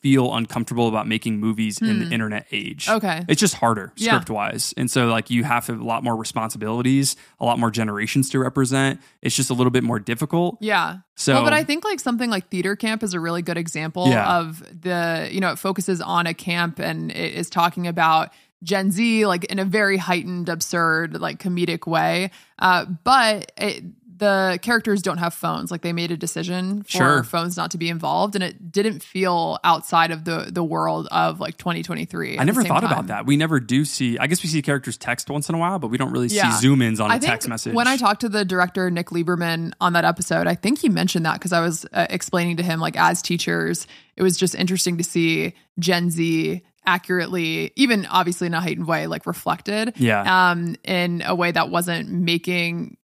feel 0.00 0.32
uncomfortable 0.34 0.86
about 0.88 1.08
making 1.08 1.40
movies 1.40 1.78
in 1.82 1.88
Hmm. 1.96 2.08
the 2.08 2.14
internet 2.14 2.46
age. 2.52 2.88
Okay. 2.88 3.24
It's 3.28 3.40
just 3.40 3.54
harder 3.54 3.92
Yeah. 3.96 4.12
script 4.12 4.30
wise. 4.30 4.72
And 4.76 4.88
so 4.90 5.08
like 5.08 5.28
you 5.28 5.42
have 5.44 5.68
a 5.68 5.72
lot 5.72 6.04
more 6.04 6.14
responsibilities, 6.16 7.16
a 7.40 7.44
lot 7.44 7.58
more 7.58 7.70
generations 7.70 8.28
to 8.30 8.38
represent. 8.38 9.00
It's 9.22 9.34
just 9.34 9.50
a 9.50 9.54
little 9.54 9.70
bit 9.72 9.82
more 9.84 9.98
difficult. 9.98 10.58
Yeah. 10.60 10.98
So 11.16 11.34
well, 11.34 11.44
but 11.44 11.52
I 11.52 11.64
think 11.64 11.84
like 11.84 11.98
something 12.00 12.30
like 12.30 12.48
theater 12.48 12.76
camp 12.76 13.02
is 13.02 13.12
a 13.12 13.20
really 13.20 13.42
good 13.42 13.58
example 13.58 14.08
Yeah. 14.08 14.38
of 14.38 14.62
the, 14.82 15.28
you 15.32 15.40
know, 15.40 15.50
it 15.50 15.58
focuses 15.58 16.00
on 16.00 16.26
a 16.26 16.34
camp 16.34 16.78
and 16.78 17.10
it 17.10 17.34
is 17.34 17.50
talking 17.50 17.86
about 17.88 18.30
Gen 18.64 18.90
Z 18.90 19.24
like 19.26 19.44
in 19.44 19.58
a 19.60 19.64
very 19.64 19.96
heightened, 19.98 20.48
absurd, 20.48 21.20
like 21.20 21.38
comedic 21.40 21.86
way. 21.86 22.30
Uh, 22.58 22.86
but 23.04 23.52
it, 23.56 23.84
the 24.18 24.58
characters 24.62 25.00
don't 25.02 25.18
have 25.18 25.32
phones. 25.32 25.70
Like 25.70 25.82
they 25.82 25.92
made 25.92 26.10
a 26.10 26.16
decision 26.16 26.82
for 26.82 26.90
Sure. 26.90 27.22
phones 27.22 27.56
not 27.56 27.70
to 27.70 27.78
be 27.78 27.88
involved, 27.88 28.34
and 28.34 28.42
it 28.44 28.72
didn't 28.72 29.02
feel 29.02 29.58
outside 29.64 30.10
of 30.10 30.24
the 30.24 30.48
the 30.50 30.62
world 30.64 31.06
of 31.10 31.40
like 31.40 31.56
2023. 31.56 32.38
I 32.38 32.44
never 32.44 32.64
thought 32.64 32.80
time. 32.80 32.90
about 32.92 33.06
that. 33.08 33.26
We 33.26 33.36
never 33.36 33.60
do 33.60 33.84
see. 33.84 34.18
I 34.18 34.26
guess 34.26 34.42
we 34.42 34.48
see 34.48 34.60
characters 34.62 34.96
text 34.96 35.30
once 35.30 35.48
in 35.48 35.54
a 35.54 35.58
while, 35.58 35.78
but 35.78 35.88
we 35.88 35.98
don't 35.98 36.10
really 36.12 36.28
Yeah. 36.28 36.50
see 36.50 36.60
zoom 36.62 36.82
ins 36.82 37.00
on 37.00 37.10
a 37.10 37.14
I 37.14 37.18
think 37.18 37.30
text 37.30 37.48
message. 37.48 37.74
When 37.74 37.86
I 37.86 37.96
talked 37.96 38.20
to 38.22 38.28
the 38.28 38.44
director 38.44 38.90
Nick 38.90 39.08
Lieberman 39.08 39.72
on 39.80 39.92
that 39.94 40.04
episode, 40.04 40.46
I 40.46 40.54
think 40.54 40.80
he 40.80 40.88
mentioned 40.88 41.24
that 41.26 41.34
because 41.34 41.52
I 41.52 41.60
was 41.60 41.86
uh, 41.92 42.06
explaining 42.10 42.56
to 42.58 42.62
him 42.62 42.80
like 42.80 42.96
as 42.96 43.22
teachers, 43.22 43.86
it 44.16 44.22
was 44.22 44.36
just 44.36 44.54
interesting 44.54 44.98
to 44.98 45.04
see 45.04 45.54
Gen 45.78 46.10
Z 46.10 46.62
accurately, 46.86 47.70
even 47.76 48.06
obviously 48.06 48.46
in 48.46 48.54
a 48.54 48.60
heightened 48.60 48.86
way, 48.88 49.06
like 49.06 49.26
reflected, 49.26 49.92
yeah, 49.96 50.50
um, 50.50 50.74
in 50.84 51.22
a 51.24 51.34
way 51.34 51.52
that 51.52 51.70
wasn't 51.70 52.08
making 52.10 52.96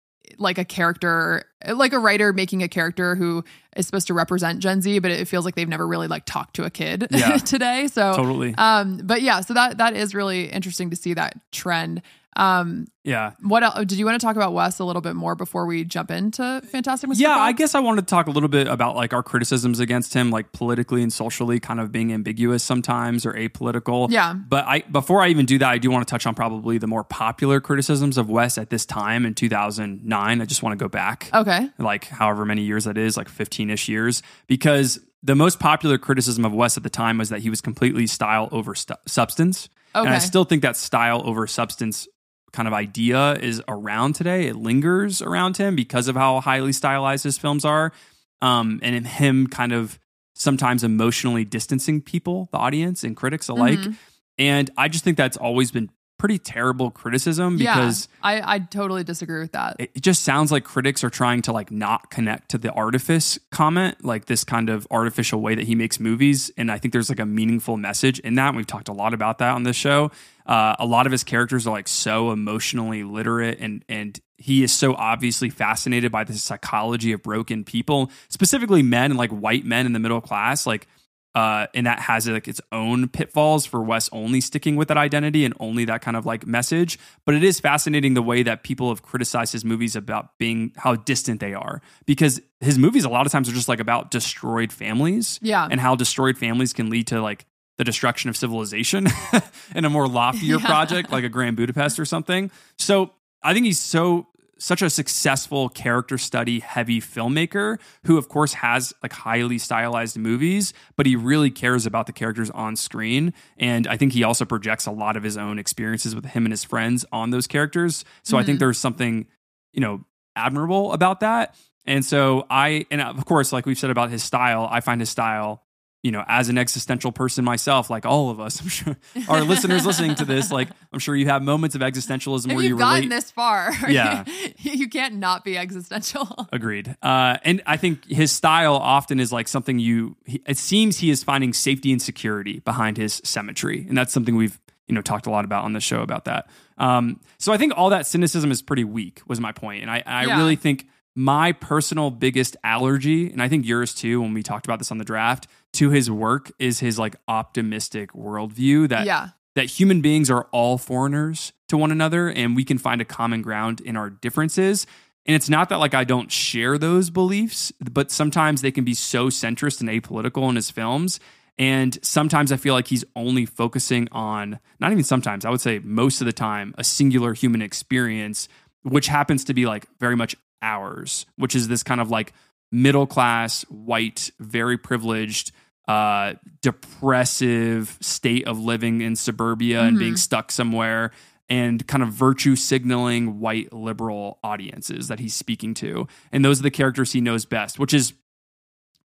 like 0.42 0.58
a 0.58 0.64
character 0.64 1.44
like 1.74 1.92
a 1.92 1.98
writer 1.98 2.32
making 2.32 2.62
a 2.62 2.68
character 2.68 3.14
who 3.14 3.44
is 3.76 3.86
supposed 3.86 4.08
to 4.08 4.14
represent 4.14 4.58
Gen 4.58 4.82
Z, 4.82 4.98
but 4.98 5.10
it 5.12 5.26
feels 5.28 5.44
like 5.44 5.54
they've 5.54 5.68
never 5.68 5.86
really 5.86 6.08
like 6.08 6.24
talked 6.26 6.54
to 6.56 6.64
a 6.64 6.70
kid 6.70 7.06
Yeah. 7.10 7.36
today. 7.38 7.86
So 7.86 8.14
totally. 8.14 8.54
um, 8.58 8.98
but 9.04 9.22
yeah, 9.22 9.40
so 9.40 9.54
that 9.54 9.78
that 9.78 9.94
is 9.94 10.14
really 10.14 10.46
interesting 10.50 10.90
to 10.90 10.96
see 10.96 11.14
that 11.14 11.36
trend. 11.52 12.02
Um, 12.36 12.86
Yeah. 13.04 13.32
what 13.42 13.62
else, 13.62 13.74
did 13.80 13.92
you 13.98 14.06
want 14.06 14.18
to 14.20 14.24
talk 14.24 14.36
about 14.36 14.52
Wes 14.54 14.78
a 14.78 14.84
little 14.84 15.02
bit 15.02 15.14
more 15.14 15.34
before 15.34 15.66
we 15.66 15.84
jump 15.84 16.10
into 16.10 16.62
Fantastic 16.70 17.10
Mr. 17.10 17.18
Yeah, 17.18 17.36
I 17.36 17.52
guess 17.52 17.74
I 17.74 17.80
wanted 17.80 18.06
to 18.06 18.10
talk 18.10 18.26
a 18.26 18.30
little 18.30 18.48
bit 18.48 18.68
about 18.68 18.96
like 18.96 19.12
our 19.12 19.22
criticisms 19.22 19.80
against 19.80 20.14
him, 20.14 20.30
like 20.30 20.52
politically 20.52 21.02
and 21.02 21.12
socially, 21.12 21.60
kind 21.60 21.80
of 21.80 21.92
being 21.92 22.12
ambiguous 22.12 22.62
sometimes 22.62 23.26
or 23.26 23.32
apolitical. 23.34 24.10
Yeah. 24.10 24.32
But 24.34 24.64
I 24.66 24.80
before 24.80 25.20
I 25.20 25.28
even 25.28 25.44
do 25.46 25.58
that, 25.58 25.68
I 25.68 25.78
do 25.78 25.90
want 25.90 26.06
to 26.06 26.10
touch 26.10 26.26
on 26.26 26.34
probably 26.34 26.78
the 26.78 26.86
more 26.86 27.04
popular 27.04 27.60
criticisms 27.60 28.16
of 28.16 28.30
Wes 28.30 28.56
at 28.56 28.70
this 28.70 28.86
time 28.86 29.26
in 29.26 29.34
2009. 29.34 30.40
I 30.40 30.44
just 30.44 30.62
want 30.62 30.78
to 30.78 30.82
go 30.82 30.88
back. 30.88 31.28
Okay. 31.34 31.68
like 31.78 32.04
however 32.06 32.44
many 32.44 32.62
years 32.62 32.84
that 32.84 32.96
is, 32.96 33.16
like 33.16 33.28
15 33.28 33.70
ish 33.70 33.88
years, 33.88 34.22
because 34.46 34.98
the 35.22 35.34
most 35.34 35.58
popular 35.60 35.98
criticism 35.98 36.44
of 36.44 36.52
Wes 36.52 36.76
at 36.76 36.82
the 36.82 36.90
time 36.90 37.18
was 37.18 37.28
that 37.28 37.40
he 37.40 37.50
was 37.50 37.60
completely 37.60 38.06
style 38.06 38.48
over 38.52 38.74
stu- 38.74 38.94
substance. 39.06 39.68
And 39.94 40.08
I 40.08 40.18
still 40.20 40.44
think 40.44 40.62
that 40.62 40.76
style 40.78 41.20
over 41.26 41.46
substance 41.46 42.08
kind 42.52 42.68
of 42.68 42.74
idea 42.74 43.32
is 43.34 43.62
around 43.68 44.14
today. 44.14 44.46
It 44.46 44.56
lingers 44.56 45.22
around 45.22 45.56
him 45.56 45.74
because 45.74 46.08
of 46.08 46.16
how 46.16 46.40
highly 46.40 46.72
stylized 46.72 47.24
his 47.24 47.38
films 47.38 47.64
are. 47.64 47.92
Um, 48.40 48.80
and 48.82 49.06
him 49.06 49.46
kind 49.46 49.72
of 49.72 49.98
sometimes 50.34 50.82
emotionally 50.82 51.44
distancing 51.44 52.00
people, 52.00 52.48
the 52.52 52.58
audience 52.58 53.04
and 53.04 53.16
critics 53.16 53.48
alike. 53.48 53.78
Mhm. 53.78 53.96
And 54.38 54.70
I 54.76 54.88
just 54.88 55.04
think 55.04 55.16
that's 55.16 55.36
always 55.36 55.70
been 55.70 55.90
pretty 56.18 56.38
terrible 56.38 56.90
criticism 56.90 57.56
because 57.58 58.06
yeah, 58.22 58.28
I, 58.28 58.54
I 58.54 58.58
totally 58.60 59.02
disagree 59.02 59.40
with 59.40 59.52
that. 59.52 59.74
it 59.80 59.90
it 59.94 60.02
just 60.02 60.22
sounds 60.22 60.52
like 60.52 60.62
critics 60.62 61.02
are 61.02 61.10
trying 61.10 61.42
to 61.42 61.52
like 61.52 61.72
not 61.72 62.10
connect 62.10 62.48
to 62.50 62.58
the 62.58 62.70
artifice 62.72 63.40
comment 63.50 64.04
like 64.04 64.26
this 64.26 64.44
kind 64.44 64.70
of 64.70 64.86
artificial 64.92 65.40
way 65.40 65.56
that 65.56 65.64
he 65.64 65.74
makes 65.74 65.98
movies 65.98 66.48
and 66.56 66.70
i 66.70 66.78
think 66.78 66.92
there's 66.92 67.08
like 67.08 67.18
a 67.18 67.26
meaningful 67.26 67.76
message 67.76 68.20
in 68.20 68.36
that 68.36 68.54
we've 68.54 68.68
talked 68.68 68.86
a 68.88 68.92
lot 68.92 69.12
about 69.12 69.38
that 69.38 69.50
on 69.52 69.64
this 69.64 69.74
show 69.74 70.12
uh, 70.46 70.76
a 70.78 70.86
lot 70.86 71.06
of 71.06 71.12
his 71.12 71.24
characters 71.24 71.66
are 71.66 71.70
like 71.70 71.88
so 71.88 72.30
emotionally 72.32 73.04
literate 73.04 73.58
and 73.60 73.84
and 73.88 74.20
he 74.38 74.62
is 74.62 74.72
so 74.72 74.94
obviously 74.94 75.50
fascinated 75.50 76.10
by 76.10 76.24
the 76.24 76.32
psychology 76.34 77.12
of 77.12 77.22
broken 77.22 77.64
people 77.64 78.10
specifically 78.28 78.82
men 78.82 79.10
and 79.12 79.18
like 79.18 79.30
white 79.30 79.64
men 79.64 79.86
in 79.86 79.92
the 79.92 79.98
middle 80.00 80.20
class 80.20 80.66
like 80.66 80.86
uh, 81.34 81.66
and 81.72 81.86
that 81.86 81.98
has 81.98 82.28
like 82.28 82.46
its 82.46 82.60
own 82.72 83.08
pitfalls 83.08 83.64
for 83.64 83.82
Wes 83.82 84.10
only 84.12 84.38
sticking 84.38 84.76
with 84.76 84.88
that 84.88 84.98
identity 84.98 85.46
and 85.46 85.54
only 85.60 85.86
that 85.86 86.02
kind 86.02 86.14
of 86.14 86.26
like 86.26 86.46
message. 86.46 86.98
But 87.24 87.34
it 87.34 87.42
is 87.42 87.58
fascinating 87.58 88.12
the 88.12 88.20
way 88.20 88.42
that 88.42 88.62
people 88.62 88.90
have 88.90 89.00
criticized 89.00 89.54
his 89.54 89.64
movies 89.64 89.96
about 89.96 90.36
being 90.36 90.72
how 90.76 90.94
distant 90.94 91.40
they 91.40 91.54
are 91.54 91.80
because 92.04 92.42
his 92.60 92.76
movies 92.78 93.06
a 93.06 93.08
lot 93.08 93.24
of 93.24 93.32
times 93.32 93.48
are 93.48 93.52
just 93.54 93.66
like 93.66 93.80
about 93.80 94.10
destroyed 94.10 94.70
families 94.74 95.38
Yeah. 95.40 95.66
and 95.70 95.80
how 95.80 95.94
destroyed 95.94 96.36
families 96.36 96.74
can 96.74 96.90
lead 96.90 97.06
to 97.06 97.22
like 97.22 97.46
the 97.82 97.90
destruction 97.90 98.30
of 98.30 98.36
civilization 98.36 99.08
in 99.74 99.84
a 99.84 99.90
more 99.90 100.06
loftier 100.06 100.58
Yeah. 100.60 100.66
project 100.66 101.10
like 101.10 101.24
a 101.24 101.28
Grand 101.28 101.56
Budapest 101.56 101.98
or 101.98 102.04
something. 102.04 102.48
So 102.78 103.10
I 103.42 103.52
think 103.54 103.66
he's 103.66 103.80
so 103.80 104.28
such 104.56 104.82
a 104.82 104.88
successful 104.88 105.68
character 105.68 106.16
study 106.16 106.60
heavy 106.60 107.00
filmmaker 107.00 107.80
who 108.06 108.16
of 108.16 108.28
course 108.28 108.52
has 108.52 108.94
like 109.02 109.12
highly 109.12 109.58
stylized 109.58 110.16
movies 110.16 110.72
but 110.94 111.04
he 111.04 111.16
really 111.16 111.50
cares 111.50 111.84
about 111.84 112.06
the 112.06 112.12
characters 112.12 112.48
on 112.50 112.76
screen 112.76 113.34
and 113.58 113.88
i 113.88 113.96
think 113.96 114.12
he 114.12 114.22
also 114.22 114.44
projects 114.44 114.86
a 114.86 114.92
lot 114.92 115.16
of 115.16 115.24
his 115.24 115.36
own 115.36 115.58
experiences 115.58 116.14
with 116.14 116.26
him 116.26 116.46
and 116.46 116.52
his 116.52 116.62
friends 116.62 117.04
on 117.10 117.30
those 117.30 117.48
characters 117.48 118.04
so 118.22 118.36
i 118.38 118.44
think 118.44 118.54
mm-hmm. 118.54 118.60
there's 118.60 118.78
something 118.78 119.26
you 119.72 119.80
know 119.80 120.04
admirable 120.36 120.92
about 120.92 121.18
that 121.18 121.56
and 121.84 122.04
so 122.04 122.46
i 122.48 122.86
and 122.92 123.00
of 123.00 123.24
course 123.24 123.52
like 123.52 123.66
we've 123.66 123.78
said 123.78 123.90
about 123.90 124.10
his 124.10 124.22
style 124.22 124.68
i 124.70 124.80
find 124.80 125.00
his 125.00 125.10
style 125.10 125.64
you 126.02 126.10
know 126.10 126.24
as 126.26 126.48
an 126.48 126.58
existential 126.58 127.12
person 127.12 127.44
myself 127.44 127.88
like 127.88 128.04
all 128.04 128.28
of 128.30 128.40
us 128.40 128.60
i'm 128.62 128.68
sure 128.68 128.96
our 129.28 129.42
listeners 129.42 129.86
listening 129.86 130.14
to 130.16 130.24
this 130.24 130.50
like 130.50 130.68
i'm 130.92 130.98
sure 130.98 131.14
you 131.14 131.26
have 131.26 131.42
moments 131.42 131.76
of 131.76 131.80
existentialism 131.80 132.46
if 132.48 132.54
where 132.54 132.62
you 132.64 132.70
you've 132.70 132.78
gotten 132.78 133.04
relate 133.04 133.08
this 133.10 133.30
far, 133.30 133.70
Yeah. 133.88 134.24
you 134.58 134.88
can't 134.88 135.14
not 135.14 135.44
be 135.44 135.56
existential. 135.56 136.48
Agreed. 136.52 136.96
Uh, 137.02 137.36
and 137.44 137.62
I 137.66 137.76
think 137.76 138.04
his 138.06 138.32
style 138.32 138.74
often 138.74 139.20
is 139.20 139.32
like 139.32 139.46
something 139.48 139.78
you. 139.78 140.16
He, 140.26 140.42
it 140.46 140.56
seems 140.58 140.98
he 140.98 141.10
is 141.10 141.22
finding 141.22 141.52
safety 141.52 141.92
and 141.92 142.00
security 142.02 142.60
behind 142.60 142.96
his 142.96 143.20
symmetry, 143.24 143.84
and 143.88 143.96
that's 143.96 144.12
something 144.12 144.34
we've 144.36 144.58
you 144.88 144.94
know 144.94 145.02
talked 145.02 145.26
a 145.26 145.30
lot 145.30 145.44
about 145.44 145.64
on 145.64 145.72
the 145.72 145.80
show 145.80 146.00
about 146.02 146.24
that. 146.24 146.48
Um, 146.78 147.20
so 147.38 147.52
I 147.52 147.58
think 147.58 147.72
all 147.76 147.90
that 147.90 148.06
cynicism 148.06 148.50
is 148.50 148.60
pretty 148.62 148.84
weak. 148.84 149.20
Was 149.26 149.40
my 149.40 149.52
point, 149.52 149.82
and 149.82 149.90
I, 149.90 150.02
I 150.06 150.26
Yeah. 150.26 150.36
really 150.38 150.56
think 150.56 150.86
my 151.14 151.52
personal 151.52 152.10
biggest 152.10 152.56
allergy, 152.64 153.30
and 153.30 153.42
I 153.42 153.48
think 153.48 153.66
yours 153.66 153.94
too, 153.94 154.20
when 154.20 154.32
we 154.32 154.42
talked 154.42 154.66
about 154.66 154.78
this 154.78 154.90
on 154.90 154.98
the 154.98 155.04
draft, 155.04 155.46
to 155.74 155.90
his 155.90 156.10
work 156.10 156.50
is 156.58 156.80
his 156.80 156.98
like 156.98 157.16
optimistic 157.28 158.12
worldview 158.12 158.88
that 158.88 159.06
yeah. 159.06 159.30
that 159.54 159.66
human 159.66 160.00
beings 160.00 160.30
are 160.30 160.48
all 160.52 160.78
foreigners 160.78 161.52
to 161.68 161.76
one 161.76 161.90
another 161.90 162.28
and 162.28 162.56
we 162.56 162.64
can 162.64 162.78
find 162.78 163.00
a 163.00 163.04
common 163.04 163.42
ground 163.42 163.80
in 163.80 163.96
our 163.96 164.10
differences. 164.10 164.86
And 165.24 165.36
it's 165.36 165.48
not 165.48 165.68
that 165.68 165.76
like 165.76 165.94
I 165.94 166.04
don't 166.04 166.32
share 166.32 166.78
those 166.78 167.10
beliefs, 167.10 167.72
but 167.80 168.10
sometimes 168.10 168.60
they 168.60 168.72
can 168.72 168.84
be 168.84 168.94
so 168.94 169.28
centrist 169.28 169.80
and 169.80 169.88
apolitical 169.88 170.48
in 170.48 170.56
his 170.56 170.70
films. 170.70 171.20
And 171.58 171.98
sometimes 172.02 172.50
I 172.50 172.56
feel 172.56 172.74
like 172.74 172.88
he's 172.88 173.04
only 173.14 173.46
focusing 173.46 174.08
on, 174.10 174.58
not 174.80 174.90
even 174.90 175.04
sometimes, 175.04 175.44
I 175.44 175.50
would 175.50 175.60
say 175.60 175.78
most 175.80 176.20
of 176.20 176.26
the 176.26 176.32
time, 176.32 176.74
a 176.76 176.82
singular 176.82 177.34
human 177.34 177.62
experience, 177.62 178.48
which 178.82 179.06
happens 179.06 179.44
to 179.44 179.54
be 179.54 179.66
like 179.66 179.86
very 180.00 180.16
much 180.16 180.34
ours, 180.62 181.26
which 181.36 181.54
is 181.54 181.68
this 181.68 181.82
kind 181.82 182.00
of 182.00 182.10
like 182.10 182.32
middle 182.70 183.06
class, 183.06 183.62
white, 183.68 184.30
very 184.38 184.78
privileged, 184.78 185.52
uh, 185.88 186.34
depressive 186.60 187.98
state 188.00 188.46
of 188.46 188.58
living 188.58 189.00
in 189.00 189.16
suburbia 189.16 189.82
and 189.82 189.98
being 189.98 190.16
stuck 190.16 190.52
somewhere 190.52 191.10
and 191.48 191.86
kind 191.86 192.02
of 192.02 192.10
virtue 192.10 192.56
signaling 192.56 193.40
white 193.40 193.72
liberal 193.72 194.38
audiences 194.42 195.08
that 195.08 195.18
he's 195.18 195.34
speaking 195.34 195.74
to. 195.74 196.06
And 196.30 196.44
those 196.44 196.60
are 196.60 196.62
the 196.62 196.70
characters 196.70 197.12
he 197.12 197.20
knows 197.20 197.44
best, 197.44 197.78
which 197.78 197.92
is 197.92 198.14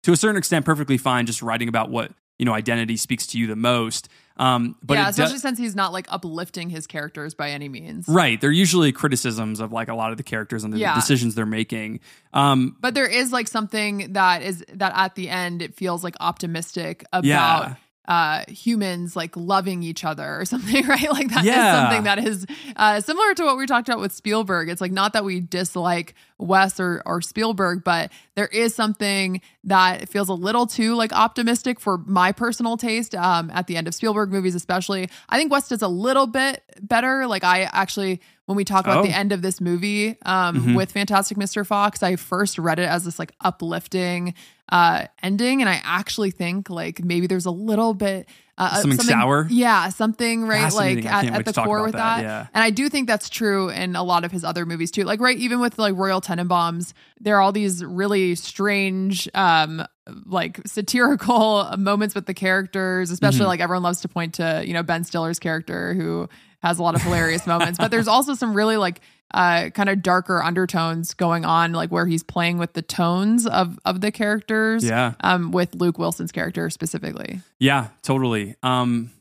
to 0.04 0.12
a 0.12 0.16
certain 0.16 0.38
extent 0.38 0.66
perfectly 0.66 0.98
fine 0.98 1.26
just 1.26 1.42
writing 1.42 1.70
about 1.70 1.90
what, 1.90 2.12
you 2.40 2.46
know, 2.46 2.54
identity 2.54 2.98
speaks 2.98 3.28
to 3.28 3.38
you 3.38 3.48
the 3.48 3.56
most. 3.56 4.10
Um, 4.38 4.76
but 4.84 4.96
yeah, 4.96 5.04
it 5.04 5.16
do- 5.16 5.22
especially 5.24 5.38
since 5.40 5.58
he's 5.58 5.76
not 5.76 5.94
like 5.94 6.08
uplifting 6.10 6.70
his 6.70 6.88
characters 6.88 7.34
by 7.34 7.52
any 7.52 7.70
means. 7.70 8.06
Right. 8.10 8.40
They're 8.42 8.52
usually 8.52 8.92
criticisms 8.92 9.62
of 9.62 9.72
like 9.72 9.88
a 9.88 9.94
lot 9.96 10.12
of 10.12 10.18
the 10.18 10.24
characters 10.24 10.66
and 10.66 10.74
the 10.74 10.78
Yeah. 10.80 10.94
decisions 10.96 11.36
they're 11.36 11.46
making. 11.46 12.02
Um, 12.34 12.76
But 12.82 12.96
there 12.96 13.08
is 13.08 13.32
like 13.32 13.48
something 13.48 14.12
that 14.14 14.42
is 14.42 14.66
that 14.74 14.92
at 14.94 15.16
the 15.16 15.30
end 15.30 15.62
it 15.62 15.76
feels 15.76 16.04
like 16.04 16.16
optimistic 16.20 17.06
about 17.14 17.26
Yeah. 17.70 17.76
uh 18.08 18.44
humans 18.52 19.16
like 19.16 19.36
loving 19.38 19.82
each 19.84 20.04
other 20.04 20.40
or 20.42 20.44
something, 20.54 20.86
right? 20.86 21.10
Like 21.10 21.30
that 21.30 21.40
is 21.40 21.46
Yeah. 21.46 21.82
something 21.90 22.04
that 22.04 22.20
is 22.20 22.46
uh 22.76 23.00
similar 23.00 23.34
to 23.36 23.46
what 23.46 23.58
we 23.58 23.66
talked 23.66 23.88
about 23.88 24.02
with 24.02 24.12
Spielberg. 24.12 24.68
It's 24.70 24.82
like 24.82 24.92
not 24.92 25.14
that 25.14 25.24
we 25.24 25.40
dislike 25.40 26.14
Wes 26.38 26.80
or 26.80 27.02
or 27.06 27.22
Spielberg, 27.22 27.84
but 27.84 28.12
there 28.36 28.48
is 28.48 28.76
something 28.76 29.40
that 29.64 30.10
feels 30.10 30.28
a 30.30 30.34
little 30.34 30.68
too 30.68 30.94
like 30.96 31.14
optimistic 31.14 31.80
for 31.80 31.98
my 32.00 32.32
personal 32.34 32.76
taste 32.78 33.16
um 33.16 33.50
at 33.54 33.68
the 33.68 33.78
end 33.78 33.88
of 33.88 33.96
Spielberg 33.96 34.32
movies 34.32 34.54
especially. 34.56 35.10
I 35.30 35.38
think 35.38 35.52
Wes 35.52 35.70
does 35.70 35.82
a 35.82 35.88
little 35.88 36.28
bit 36.28 36.62
better. 36.82 37.26
Like 37.26 37.44
I 37.46 37.64
actually 37.72 38.20
when 38.48 38.56
we 38.58 38.64
talk 38.66 38.86
about 38.86 39.00
Oh. 39.00 39.04
the 39.08 39.16
end 39.16 39.32
of 39.32 39.42
this 39.42 39.60
movie 39.60 40.18
um, 40.24 40.62
Mhm. 40.62 40.76
with 40.76 40.92
Fantastic 40.92 41.38
Mr. 41.38 41.66
Fox, 41.66 42.04
I 42.04 42.16
first 42.16 42.60
read 42.60 42.78
it 42.80 42.88
as 42.88 43.04
this 43.06 43.18
like 43.18 43.32
uplifting 43.42 44.34
uh, 44.70 45.06
ending, 45.22 45.62
and 45.62 45.70
I 45.70 45.80
actually 45.84 46.32
think 46.32 46.70
like 46.70 47.04
maybe 47.04 47.28
there's 47.28 47.46
a 47.46 47.52
little 47.52 47.94
bit 47.94 48.28
uh, 48.58 48.82
Something 48.82 49.00
sour? 49.06 49.48
yeah, 49.50 49.90
something 49.90 50.48
right 50.48 50.72
like 50.74 51.06
at, 51.06 51.26
at 51.26 51.46
the 51.46 51.52
core 51.54 51.84
with 51.84 51.92
that, 51.94 52.18
that. 52.18 52.24
yeah. 52.24 52.48
And 52.54 52.64
I 52.64 52.70
do 52.70 52.88
think 52.90 53.08
that's 53.08 53.30
true 53.30 53.70
in 53.70 53.96
a 53.98 54.04
lot 54.04 54.24
of 54.24 54.32
his 54.32 54.44
other 54.46 54.66
movies 54.66 54.92
too. 54.92 55.04
Like 55.04 55.20
right, 55.20 55.38
even 55.38 55.60
with 55.60 55.78
like 55.78 55.96
Royal 55.96 56.22
Tenenbaums, 56.22 56.94
there 57.20 57.36
are 57.36 57.42
all 57.42 57.52
these 57.52 57.84
really 57.84 58.36
strange 58.36 59.28
um 59.34 59.86
like 60.26 60.62
satirical 60.66 61.66
moments 61.78 62.16
with 62.16 62.26
the 62.28 62.34
characters, 62.34 63.12
especially 63.12 63.42
Mhm. 63.46 63.48
like 63.48 63.60
everyone 63.60 63.84
loves 63.84 64.02
to 64.02 64.08
point 64.08 64.36
to, 64.36 64.64
you 64.66 64.74
know, 64.74 64.84
Ben 64.84 65.04
Stiller's 65.04 65.40
character 65.40 65.94
who 65.94 66.30
has 66.62 66.80
a 66.80 66.84
lot 66.84 66.96
of 66.96 67.02
hilarious 67.02 67.46
moments. 67.46 67.78
But 67.78 67.92
there's 67.92 68.08
also 68.08 68.34
some 68.36 68.54
really 68.54 68.78
like 68.78 69.02
uh 69.34 69.70
kind 69.72 69.90
of 69.90 70.02
darker 70.02 70.42
undertones 70.42 71.14
going 71.14 71.46
on, 71.46 71.74
like 71.74 71.90
where 71.92 72.06
he's 72.06 72.24
playing 72.24 72.58
with 72.58 72.74
the 72.74 72.82
tones 72.82 73.46
of 73.48 73.80
of 73.86 74.02
the 74.02 74.12
characters. 74.12 74.84
Yeah. 74.84 75.14
Um 75.22 75.52
with 75.52 75.76
Luke 75.76 75.98
Wilson's 75.98 76.32
character 76.32 76.70
specifically. 76.70 77.42
Yeah, 77.60 77.88
totally. 78.04 78.56
Um, 78.64 79.12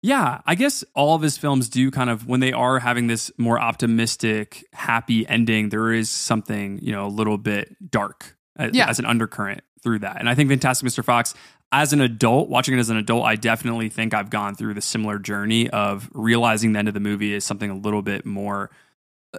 yeah, 0.00 0.42
I 0.46 0.54
guess 0.54 0.84
all 0.94 1.16
of 1.16 1.22
his 1.22 1.36
films 1.36 1.68
do 1.68 1.90
kind 1.90 2.08
of 2.08 2.26
when 2.28 2.38
they 2.38 2.52
are 2.52 2.78
having 2.78 3.08
this 3.08 3.32
more 3.36 3.58
optimistic, 3.58 4.64
happy 4.72 5.26
ending. 5.28 5.70
There 5.70 5.92
is 5.92 6.08
something 6.08 6.78
you 6.82 6.92
know 6.92 7.06
a 7.06 7.08
little 7.10 7.36
bit 7.38 7.74
dark 7.90 8.36
as, 8.56 8.74
Yeah. 8.74 8.88
as 8.88 8.98
an 9.00 9.06
undercurrent 9.06 9.62
through 9.82 10.00
that, 10.00 10.18
and 10.18 10.28
I 10.28 10.34
think 10.34 10.50
Fantastic 10.50 10.88
Mr. 10.88 11.04
Fox. 11.04 11.34
As 11.70 11.92
an 11.92 12.00
adult, 12.00 12.48
watching 12.48 12.74
it 12.74 12.78
as 12.80 12.88
an 12.88 12.96
adult, 12.96 13.26
I 13.26 13.36
definitely 13.36 13.90
think 13.90 14.14
I've 14.14 14.30
gone 14.30 14.54
through 14.54 14.72
the 14.72 14.80
similar 14.80 15.18
journey 15.18 15.68
of 15.68 16.08
realizing 16.14 16.72
the 16.72 16.78
end 16.78 16.88
of 16.88 16.94
the 16.94 17.00
movie 17.00 17.34
is 17.34 17.44
something 17.44 17.68
a 17.68 17.76
little 17.76 18.00
bit 18.00 18.24
more, 18.24 18.70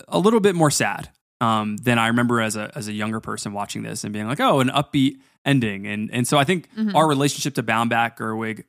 a 0.07 0.19
little 0.19 0.39
bit 0.39 0.55
more 0.55 0.71
sad 0.71 1.09
um, 1.41 1.77
than 1.77 1.97
I 1.97 2.07
remember 2.07 2.41
as 2.41 2.55
a 2.55 2.71
as 2.75 2.87
a 2.87 2.93
younger 2.93 3.19
person 3.19 3.53
watching 3.53 3.81
this 3.83 4.03
and 4.03 4.13
being 4.13 4.27
like, 4.27 4.39
oh, 4.39 4.59
an 4.59 4.69
upbeat 4.69 5.17
ending, 5.45 5.87
and 5.87 6.09
and 6.13 6.27
so 6.27 6.37
I 6.37 6.43
think 6.43 6.67
Mhm. 6.75 6.93
our 6.95 7.07
relationship 7.07 7.55
to 7.55 7.63
Baumbach, 7.63 8.17
Gerwig, 8.17 8.65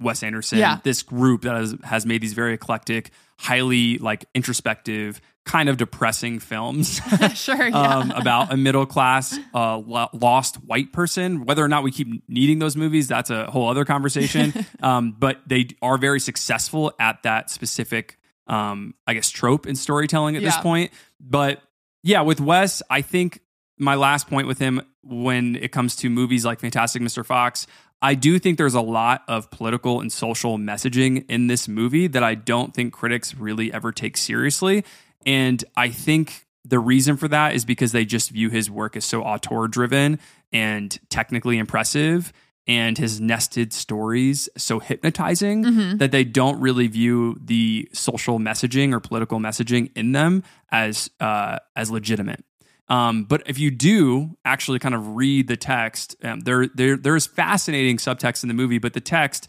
Wes 0.00 0.22
Anderson, 0.22 0.58
Yeah. 0.58 0.78
this 0.82 1.02
group 1.02 1.42
that 1.42 1.54
has, 1.56 1.74
has 1.84 2.06
made 2.06 2.22
these 2.22 2.32
very 2.32 2.54
eclectic, 2.54 3.10
highly 3.38 3.98
like 3.98 4.24
introspective, 4.34 5.20
kind 5.44 5.68
of 5.68 5.76
depressing 5.76 6.38
films. 6.38 7.00
sure. 7.34 7.56
Yeah. 7.68 7.76
um, 7.98 8.10
about 8.12 8.52
a 8.52 8.56
middle 8.56 8.86
class 8.86 9.36
uh, 9.54 9.76
lo- 9.78 10.08
lost 10.12 10.56
white 10.64 10.92
person. 10.92 11.44
Whether 11.44 11.64
or 11.64 11.68
not 11.68 11.82
we 11.82 11.90
keep 11.90 12.22
needing 12.28 12.60
those 12.60 12.76
movies, 12.76 13.08
that's 13.08 13.30
a 13.30 13.50
whole 13.50 13.68
other 13.68 13.84
conversation. 13.84 14.54
um, 14.82 15.16
but 15.18 15.40
they 15.46 15.68
are 15.82 15.98
very 15.98 16.20
successful 16.20 16.92
at 17.00 17.22
that 17.24 17.50
specific, 17.50 18.18
um, 18.46 18.94
I 19.06 19.14
guess, 19.14 19.30
trope 19.30 19.66
in 19.66 19.76
storytelling 19.76 20.36
at 20.36 20.42
this 20.42 20.56
point. 20.58 20.92
But 21.20 21.62
yeah, 22.02 22.22
with 22.22 22.40
Wes, 22.40 22.82
I 22.90 23.02
think 23.02 23.40
my 23.78 23.94
last 23.94 24.28
point 24.28 24.46
with 24.46 24.58
him 24.58 24.82
when 25.02 25.56
it 25.56 25.72
comes 25.72 25.96
to 25.96 26.10
movies 26.10 26.44
like 26.44 26.60
Fantastic 26.60 27.02
Mr. 27.02 27.24
Fox, 27.24 27.66
I 28.00 28.14
do 28.14 28.38
think 28.38 28.58
there's 28.58 28.74
a 28.74 28.80
lot 28.80 29.22
of 29.28 29.50
political 29.50 30.00
and 30.00 30.12
social 30.12 30.58
messaging 30.58 31.24
in 31.28 31.46
this 31.46 31.68
movie 31.68 32.08
that 32.08 32.24
I 32.24 32.34
don't 32.34 32.74
think 32.74 32.92
critics 32.92 33.34
really 33.34 33.72
ever 33.72 33.92
take 33.92 34.16
seriously. 34.16 34.84
And 35.24 35.64
I 35.76 35.88
think 35.90 36.46
the 36.64 36.80
reason 36.80 37.16
for 37.16 37.28
that 37.28 37.54
is 37.54 37.64
because 37.64 37.92
they 37.92 38.04
just 38.04 38.30
view 38.30 38.50
his 38.50 38.70
work 38.70 38.96
as 38.96 39.04
so 39.04 39.22
auteur 39.22 39.68
driven 39.68 40.18
and 40.52 40.98
technically 41.08 41.58
impressive 41.58 42.32
and 42.66 42.96
his 42.96 43.20
nested 43.20 43.72
stories 43.72 44.48
so 44.56 44.78
hypnotizing 44.78 45.64
Mhm. 45.64 45.98
that 45.98 46.12
they 46.12 46.22
don't 46.24 46.60
really 46.60 46.86
view 46.86 47.36
the 47.42 47.88
social 47.92 48.38
messaging 48.38 48.92
or 48.92 49.00
political 49.00 49.40
messaging 49.40 49.90
in 49.96 50.12
them 50.12 50.42
as 50.70 51.10
uh, 51.20 51.58
as 51.74 51.90
legitimate. 51.90 52.44
Um, 52.88 53.24
but 53.24 53.42
if 53.46 53.58
you 53.58 53.70
do 53.70 54.36
actually 54.44 54.78
kind 54.78 54.94
of 54.94 55.16
read 55.16 55.48
the 55.48 55.56
text, 55.56 56.14
um, 56.22 56.40
there 56.40 56.68
there 56.74 56.96
there's 56.96 57.26
fascinating 57.26 57.96
subtext 57.96 58.42
in 58.44 58.48
the 58.48 58.54
movie, 58.54 58.78
but 58.78 58.92
the 58.92 59.00
text, 59.00 59.48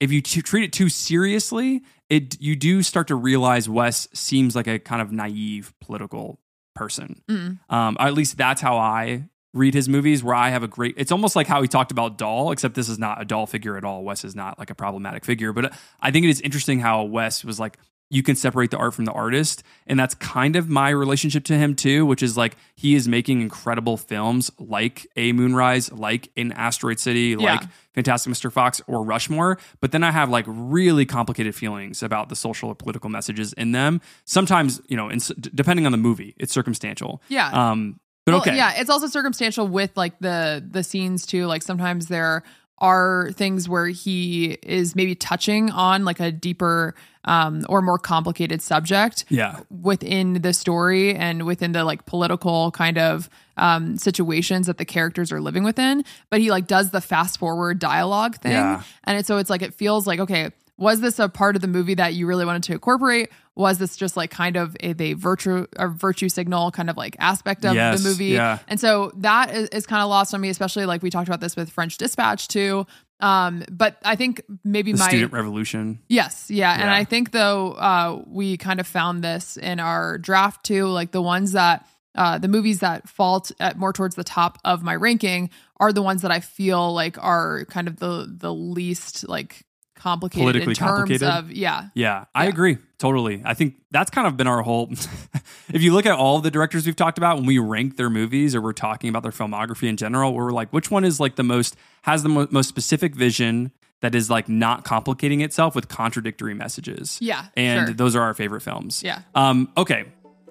if 0.00 0.10
you 0.12 0.20
t- 0.22 0.42
treat 0.42 0.64
it 0.64 0.72
too 0.72 0.88
seriously, 0.88 1.82
it 2.08 2.40
you 2.40 2.56
do 2.56 2.82
start 2.82 3.08
to 3.08 3.14
realize 3.16 3.68
Wes 3.68 4.08
seems 4.14 4.54
like 4.56 4.66
a 4.68 4.78
kind 4.78 5.02
of 5.02 5.12
naive 5.12 5.74
political 5.80 6.40
person. 6.74 7.20
Mm. 7.28 7.58
Um, 7.68 7.96
at 7.98 8.14
least 8.14 8.36
that's 8.38 8.60
how 8.60 8.78
I 8.78 9.24
read 9.54 9.74
his 9.74 9.88
movies, 9.88 10.22
where 10.22 10.34
I 10.34 10.50
have 10.50 10.62
a 10.62 10.68
great. 10.68 10.94
It's 10.96 11.10
almost 11.12 11.34
like 11.36 11.46
how 11.46 11.62
he 11.62 11.68
talked 11.68 11.90
about 11.90 12.18
Dahl, 12.18 12.52
except 12.52 12.74
this 12.74 12.88
is 12.88 12.98
not 12.98 13.20
a 13.20 13.24
Dahl 13.24 13.46
figure 13.46 13.76
at 13.76 13.84
all. 13.84 14.04
Wes 14.04 14.24
is 14.24 14.34
not 14.36 14.58
like 14.58 14.70
a 14.70 14.74
problematic 14.74 15.24
figure, 15.24 15.52
but 15.52 15.72
I 16.00 16.10
think 16.10 16.24
it 16.24 16.30
is 16.30 16.40
interesting 16.40 16.80
how 16.80 17.04
Wes 17.04 17.44
was 17.44 17.58
like. 17.60 17.78
You 18.10 18.22
can 18.22 18.36
separate 18.36 18.70
the 18.70 18.78
art 18.78 18.94
from 18.94 19.04
the 19.04 19.12
artist. 19.12 19.62
And 19.86 20.00
that's 20.00 20.14
kind 20.14 20.56
of 20.56 20.66
my 20.66 20.88
relationship 20.88 21.44
to 21.44 21.52
him 21.58 21.74
too, 21.74 22.06
which 22.06 22.22
is 22.22 22.38
like 22.38 22.56
he 22.74 22.94
is 22.94 23.06
making 23.06 23.42
incredible 23.42 23.98
films 23.98 24.50
like 24.58 25.06
A 25.16 25.32
Moonrise, 25.32 25.92
like 25.92 26.30
in 26.34 26.50
Asteroid 26.52 26.98
City, 27.00 27.36
Yeah. 27.38 27.56
like 27.56 27.64
Fantastic 27.92 28.32
Mr. 28.32 28.50
Fox 28.50 28.80
or 28.86 29.04
Rushmore. 29.04 29.58
But 29.82 29.92
then 29.92 30.02
I 30.04 30.10
have 30.10 30.30
like 30.30 30.46
really 30.48 31.04
complicated 31.04 31.54
feelings 31.54 32.02
about 32.02 32.30
the 32.30 32.34
social 32.36 32.70
or 32.70 32.74
political 32.74 33.10
messages 33.10 33.52
in 33.52 33.72
them. 33.72 34.00
Sometimes, 34.24 34.80
you 34.88 34.96
know, 34.96 35.10
in, 35.10 35.18
depending 35.54 35.84
on 35.84 35.92
the 35.92 35.98
movie, 35.98 36.34
it's 36.38 36.50
circumstantial. 36.54 37.20
Yeah. 37.28 37.50
Um, 37.50 38.00
but 38.32 38.46
Well, 38.46 38.54
okay. 38.54 38.56
Yeah, 38.56 38.72
it's 38.76 38.90
also 38.90 39.06
circumstantial 39.06 39.66
with 39.66 39.96
like 39.96 40.18
the 40.20 40.64
the 40.70 40.82
scenes 40.82 41.26
too. 41.26 41.46
Like 41.46 41.62
sometimes 41.62 42.06
there 42.08 42.42
are 42.80 43.30
things 43.32 43.68
where 43.68 43.86
he 43.86 44.56
is 44.62 44.94
maybe 44.94 45.14
touching 45.14 45.70
on 45.70 46.04
like 46.04 46.20
a 46.20 46.30
deeper 46.30 46.94
um 47.24 47.66
or 47.68 47.82
more 47.82 47.98
complicated 47.98 48.62
subject 48.62 49.24
Yeah. 49.28 49.58
within 49.68 50.34
the 50.34 50.52
story 50.52 51.12
and 51.14 51.44
within 51.44 51.72
the 51.72 51.82
like 51.84 52.06
political 52.06 52.70
kind 52.70 52.96
of 52.96 53.28
um 53.56 53.98
situations 53.98 54.68
that 54.68 54.78
the 54.78 54.84
characters 54.84 55.32
are 55.32 55.40
living 55.40 55.64
within 55.64 56.04
but 56.30 56.40
he 56.40 56.52
like 56.52 56.68
does 56.68 56.90
the 56.92 57.00
fast 57.00 57.38
forward 57.40 57.80
dialogue 57.80 58.36
thing 58.36 58.52
Yeah. 58.52 58.82
and 59.02 59.18
it, 59.18 59.26
so 59.26 59.38
it's 59.38 59.50
like 59.50 59.62
it 59.62 59.74
feels 59.74 60.06
like 60.06 60.20
okay 60.20 60.50
was 60.76 61.00
this 61.00 61.18
a 61.18 61.28
part 61.28 61.56
of 61.56 61.62
the 61.62 61.66
movie 61.68 61.94
that 61.94 62.14
you 62.14 62.28
really 62.28 62.44
wanted 62.44 62.62
to 62.62 62.72
incorporate 62.74 63.30
was 63.58 63.76
this 63.78 63.96
just 63.96 64.16
like 64.16 64.30
kind 64.30 64.56
of 64.56 64.74
a, 64.80 64.94
virtue 65.14 65.66
a 65.76 65.88
virtue 65.88 66.28
signal 66.30 66.70
kind 66.70 66.88
of 66.88 66.96
like 66.96 67.16
aspect 67.18 67.64
of 67.66 67.74
Yes, 67.74 68.02
the 68.02 68.08
movie 68.08 68.26
yeah. 68.26 68.60
and 68.68 68.78
so 68.80 69.12
that 69.18 69.52
is, 69.54 69.68
is 69.70 69.86
kind 69.86 70.00
of 70.02 70.08
lost 70.08 70.32
on 70.32 70.40
me 70.40 70.48
especially 70.48 70.86
like 70.86 71.02
we 71.02 71.10
talked 71.10 71.28
about 71.28 71.40
this 71.40 71.56
with 71.56 71.68
french 71.68 71.98
dispatch 71.98 72.48
too 72.48 72.86
um 73.20 73.64
but 73.70 73.98
i 74.04 74.14
think 74.16 74.42
maybe 74.64 74.92
The 74.92 74.98
my 74.98 75.08
student 75.08 75.32
revolution. 75.32 75.98
Yes, 76.08 76.50
yeah. 76.50 76.72
And 76.72 76.88
I 76.88 77.02
think 77.04 77.32
though 77.32 77.72
uh 77.72 78.22
we 78.28 78.56
kind 78.56 78.78
of 78.80 78.86
found 78.86 79.24
this 79.24 79.56
in 79.56 79.80
our 79.80 80.18
draft 80.18 80.64
too, 80.64 80.86
like 80.86 81.10
the 81.10 81.20
ones 81.20 81.52
that 81.52 81.84
uh 82.14 82.38
the 82.38 82.46
movies 82.46 82.78
that 82.78 83.08
fall 83.08 83.40
t- 83.40 83.54
at 83.58 83.76
more 83.76 83.92
towards 83.92 84.14
the 84.14 84.22
top 84.22 84.58
of 84.64 84.84
my 84.84 84.94
ranking 84.94 85.50
are 85.78 85.92
the 85.92 86.00
ones 86.02 86.22
that 86.22 86.30
I 86.30 86.38
feel 86.40 86.94
like 86.94 87.16
are 87.22 87.64
kind 87.64 87.88
of 87.88 87.96
the 87.98 88.32
the 88.32 88.54
least 88.54 89.28
like 89.28 89.64
complicated 89.96 90.42
Politically 90.44 90.70
in 90.70 90.76
terms 90.76 90.98
complicated? 91.20 91.28
of 91.28 91.50
yeah. 91.50 91.88
Yeah, 91.94 92.26
I 92.36 92.46
agree 92.46 92.78
totally. 92.98 93.42
I 93.44 93.54
think 93.54 93.76
that's 93.90 94.10
kind 94.10 94.26
of 94.26 94.36
been 94.36 94.46
our 94.46 94.62
whole. 94.62 94.90
if 95.72 95.82
you 95.82 95.92
look 95.92 96.06
at 96.06 96.12
all 96.12 96.40
the 96.40 96.50
directors 96.50 96.86
we've 96.86 96.96
talked 96.96 97.18
about 97.18 97.36
when 97.36 97.46
we 97.46 97.58
rank 97.58 97.96
their 97.96 98.10
movies 98.10 98.54
or 98.54 98.60
we're 98.60 98.72
talking 98.72 99.08
about 99.08 99.22
their 99.22 99.32
filmography 99.32 99.88
in 99.88 99.96
general, 99.96 100.34
we're 100.34 100.52
like, 100.52 100.72
which 100.72 100.90
one 100.90 101.04
is 101.04 101.20
like 101.20 101.36
the 101.36 101.44
most 101.44 101.76
has 102.02 102.22
the 102.22 102.28
mo- 102.28 102.48
most 102.50 102.68
specific 102.68 103.14
vision 103.14 103.72
that 104.00 104.14
is 104.14 104.30
like 104.30 104.48
not 104.48 104.84
complicating 104.84 105.40
itself 105.40 105.74
with 105.74 105.88
contradictory 105.88 106.54
messages. 106.54 107.18
Yeah, 107.20 107.46
and 107.56 107.88
sure. 107.88 107.94
those 107.94 108.14
are 108.16 108.22
our 108.22 108.34
favorite 108.34 108.60
films. 108.60 109.02
Yeah. 109.02 109.22
Um. 109.34 109.72
Okay. 109.76 110.04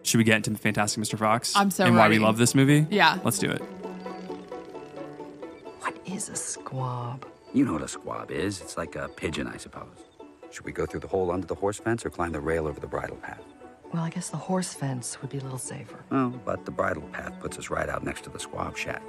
Should 0.04 0.20
we 0.20 0.24
get 0.24 0.38
into 0.38 0.58
Fantastic 0.58 1.04
Mr. 1.04 1.20
Fox? 1.20 1.54
I'm 1.54 1.70
so 1.70 1.84
and 1.84 1.98
why 1.98 2.08
we 2.08 2.18
love 2.18 2.38
this 2.38 2.56
movie. 2.56 2.88
Yeah. 2.90 3.20
Let's 3.26 3.40
do 3.40 3.50
it. 3.50 3.60
What 5.82 5.98
is 6.06 6.30
a 6.30 6.36
squab? 6.36 7.26
You 7.54 7.66
know 7.66 7.74
what 7.74 7.82
a 7.82 7.90
squab 7.90 8.32
is. 8.32 8.62
It's 8.62 8.78
like 8.78 8.96
a 8.96 9.10
pigeon, 9.10 9.48
I 9.48 9.58
suppose. 9.58 10.07
Should 10.52 10.66
we 10.66 10.72
go 10.72 10.86
through 10.86 11.02
the 11.02 11.08
hole 11.08 11.32
under 11.32 11.46
the 11.46 11.56
horse 11.56 11.78
fence 11.80 12.06
or 12.06 12.10
climb 12.10 12.32
the 12.32 12.40
rail 12.40 12.68
over 12.68 12.80
the 12.80 12.88
bridle 12.88 13.18
path? 13.18 13.42
Well, 13.94 14.04
I 14.04 14.10
guess 14.10 14.30
the 14.30 14.38
horse 14.38 14.74
fence 14.74 15.22
would 15.22 15.30
be 15.30 15.38
a 15.38 15.42
little 15.42 15.58
safer. 15.58 16.04
Oh, 16.12 16.30
but 16.46 16.66
the 16.66 16.72
bridle 16.72 17.08
path 17.14 17.40
puts 17.40 17.58
us 17.58 17.70
right 17.70 17.88
out 17.88 18.04
next 18.04 18.24
to 18.26 18.30
the 18.30 18.40
squab 18.40 18.78
shack. 18.78 19.02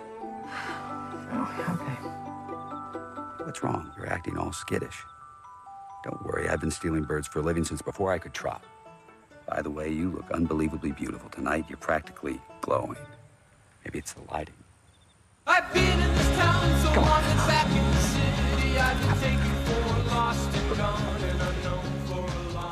Oh, 1.30 1.78
okay. 1.82 3.44
What's 3.44 3.62
wrong? 3.62 3.92
You're 3.98 4.10
acting 4.10 4.38
all 4.38 4.50
skittish. 4.50 4.96
Don't 6.02 6.24
worry, 6.24 6.48
I've 6.48 6.60
been 6.60 6.70
stealing 6.70 7.02
birds 7.02 7.28
for 7.28 7.40
a 7.40 7.42
living 7.42 7.64
since 7.64 7.82
before 7.82 8.10
I 8.10 8.18
could 8.18 8.32
trot. 8.32 8.64
By 9.46 9.60
the 9.60 9.68
way, 9.68 9.90
you 9.90 10.10
look 10.10 10.30
unbelievably 10.30 10.92
beautiful 10.92 11.28
tonight. 11.28 11.66
You're 11.68 11.76
practically 11.76 12.40
glowing. 12.62 12.96
Maybe 13.84 13.98
it's 13.98 14.14
the 14.14 14.22
lighting. 14.32 14.54
I've 15.46 15.70
been 15.74 16.00
in 16.00 16.14
this 16.14 16.28
town 16.38 16.80
so 16.80 17.00
long 17.00 17.22
and 17.22 17.38
back 17.46 17.66
in 17.68 17.84
the 17.90 18.00
city. 18.00 18.78
I've 18.78 19.00
been 19.00 19.38
taken 19.38 19.57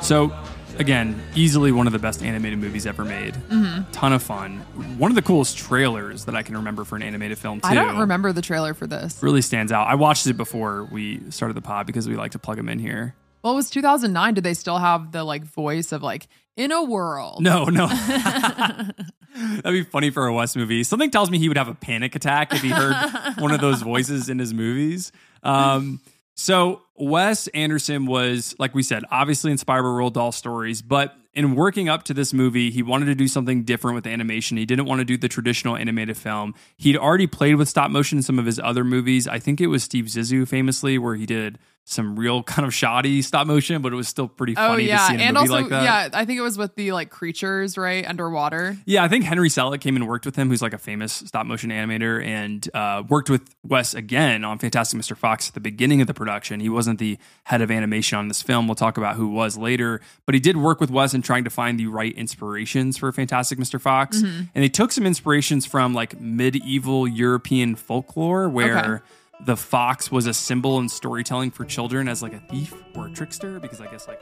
So, 0.07 0.31
again, 0.79 1.21
easily 1.35 1.73
one 1.73 1.85
of 1.85 1.91
the 1.91 1.99
best 1.99 2.23
animated 2.23 2.59
movies 2.59 2.85
ever 2.85 3.03
made. 3.03 3.33
Mm-hmm. 3.33 3.91
Ton 3.91 4.13
of 4.13 4.23
fun. 4.23 4.59
One 4.97 5.11
of 5.11 5.15
the 5.15 5.21
coolest 5.21 5.57
trailers 5.57 6.23
that 6.23 6.33
I 6.33 6.43
can 6.43 6.55
remember 6.55 6.85
for 6.85 6.95
an 6.95 7.03
animated 7.03 7.37
film 7.37 7.59
too. 7.59 7.67
I 7.67 7.73
don't 7.75 7.99
remember 7.99 8.31
the 8.31 8.41
trailer 8.41 8.73
for 8.73 8.87
this. 8.87 9.21
Really 9.21 9.41
stands 9.41 9.69
out. 9.69 9.87
I 9.87 9.95
watched 9.95 10.25
it 10.25 10.37
before 10.37 10.87
we 10.93 11.29
started 11.29 11.57
the 11.57 11.61
pod 11.61 11.87
because 11.87 12.07
we 12.07 12.15
like 12.15 12.31
to 12.31 12.39
plug 12.39 12.55
them 12.55 12.69
in 12.69 12.79
here. 12.79 13.15
Well, 13.43 13.51
it 13.51 13.57
was 13.57 13.69
2009. 13.69 14.35
Did 14.35 14.45
they 14.45 14.53
still 14.53 14.77
have 14.77 15.11
the 15.11 15.25
like 15.25 15.43
voice 15.43 15.91
of 15.91 16.03
like 16.03 16.29
in 16.55 16.71
a 16.71 16.81
world? 16.81 17.43
No, 17.43 17.65
no. 17.65 17.87
That'd 19.35 19.63
be 19.65 19.83
funny 19.83 20.09
for 20.09 20.25
a 20.25 20.33
Wes 20.33 20.55
movie. 20.55 20.85
Something 20.85 21.11
tells 21.11 21.29
me 21.29 21.37
he 21.37 21.49
would 21.49 21.57
have 21.57 21.67
a 21.67 21.75
panic 21.75 22.15
attack 22.15 22.53
if 22.53 22.61
he 22.61 22.69
heard 22.69 22.95
one 23.39 23.51
of 23.51 23.59
those 23.59 23.81
voices 23.81 24.29
in 24.29 24.39
his 24.39 24.53
movies. 24.53 25.11
Um, 25.43 25.99
so 26.37 26.83
Wes 26.95 27.47
Anderson 27.49 28.05
was, 28.05 28.55
like 28.59 28.75
we 28.75 28.83
said, 28.83 29.03
obviously 29.11 29.51
inspired 29.51 29.81
by 29.81 29.87
Roald 29.87 30.13
Dahl 30.13 30.31
stories, 30.31 30.81
but 30.81 31.15
in 31.33 31.55
working 31.55 31.89
up 31.89 32.03
to 32.03 32.13
this 32.13 32.33
movie, 32.33 32.71
he 32.71 32.81
wanted 32.81 33.07
to 33.07 33.15
do 33.15 33.27
something 33.27 33.63
different 33.63 33.95
with 33.95 34.07
animation. 34.07 34.57
He 34.57 34.65
didn't 34.65 34.85
want 34.85 34.99
to 34.99 35.05
do 35.05 35.17
the 35.17 35.27
traditional 35.27 35.75
animated 35.75 36.17
film. 36.17 36.55
He'd 36.77 36.97
already 36.97 37.27
played 37.27 37.55
with 37.55 37.69
stop 37.69 37.91
motion 37.91 38.19
in 38.19 38.23
some 38.23 38.39
of 38.39 38.45
his 38.45 38.59
other 38.59 38.83
movies. 38.83 39.27
I 39.27 39.39
think 39.39 39.59
it 39.59 39.67
was 39.67 39.83
Steve 39.83 40.05
Zissou 40.05 40.47
famously, 40.47 40.97
where 40.97 41.15
he 41.15 41.25
did 41.25 41.59
some 41.89 42.19
real 42.19 42.43
kind 42.43 42.65
of 42.65 42.73
shoddy 42.73 43.21
stop 43.21 43.47
motion, 43.47 43.81
but 43.81 43.93
it 43.93 43.95
was 43.95 44.09
still 44.09 44.27
pretty 44.27 44.53
Oh 44.57 44.67
funny 44.69 44.87
to 44.87 44.97
see 44.99 45.13
in 45.13 45.19
a 45.21 45.23
and 45.23 45.35
movie 45.35 45.49
also 45.49 45.61
like 45.61 45.69
that. 45.69 45.83
yeah, 45.83 46.19
I 46.19 46.25
think 46.25 46.37
it 46.37 46.41
was 46.41 46.57
with 46.57 46.75
the 46.75 46.91
like 46.91 47.09
creatures 47.09 47.77
right 47.77 48.05
underwater. 48.05 48.77
Yeah, 48.85 49.03
I 49.03 49.07
think 49.07 49.23
Henry 49.23 49.47
Selick 49.47 49.79
came 49.79 49.95
and 49.95 50.05
worked 50.05 50.25
with 50.25 50.35
him, 50.35 50.49
who's 50.49 50.61
like 50.61 50.73
a 50.73 50.77
famous 50.77 51.13
stop 51.13 51.45
motion 51.45 51.69
animator, 51.69 52.23
and 52.23 52.69
uh, 52.73 53.03
worked 53.07 53.29
with 53.29 53.55
Wes 53.63 53.93
again 53.93 54.43
on 54.43 54.59
Fantastic 54.59 54.99
Mr. 54.99 55.15
Fox 55.15 55.47
at 55.47 55.53
the 55.53 55.59
beginning 55.61 56.01
of 56.01 56.07
the 56.07 56.13
production. 56.13 56.59
He 56.59 56.69
wasn't 56.69 56.99
the 56.99 57.17
head 57.45 57.61
of 57.61 57.71
animation 57.71 58.17
on 58.17 58.27
this 58.27 58.41
film. 58.41 58.67
We'll 58.67 58.75
talk 58.75 58.97
about 58.97 59.15
who 59.15 59.29
was 59.29 59.57
later, 59.57 60.01
but 60.25 60.35
he 60.35 60.41
did 60.41 60.57
work 60.57 60.81
with 60.81 60.91
Wes 60.91 61.13
in 61.13 61.21
trying 61.21 61.45
to 61.45 61.49
find 61.49 61.79
the 61.79 61.87
right 61.87 62.13
inspirations 62.15 62.97
for 62.97 63.09
Fantastic 63.13 63.59
Mr. 63.59 63.79
Fox. 63.79 64.17
Mm-hmm. 64.17 64.43
And 64.53 64.63
they 64.63 64.69
took 64.69 64.91
some 64.91 65.05
inspirations 65.05 65.65
from 65.65 65.93
like 65.93 66.19
medieval 66.19 67.07
European 67.07 67.75
folklore, 67.75 68.49
where. 68.49 68.77
Okay. 68.95 69.03
The 69.41 69.55
fox 69.55 70.11
was 70.11 70.25
a 70.25 70.33
symbol 70.33 70.79
in 70.79 70.89
storytelling 70.89 71.51
for 71.51 71.63
children 71.63 72.07
as 72.09 72.21
like 72.23 72.33
a 72.33 72.39
thief 72.49 72.73
or 72.95 73.07
a 73.07 73.11
trickster, 73.11 73.59
because 73.59 73.79
I 73.79 73.87
guess 73.87 74.07
like 74.07 74.19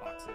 foxes. 0.00 0.32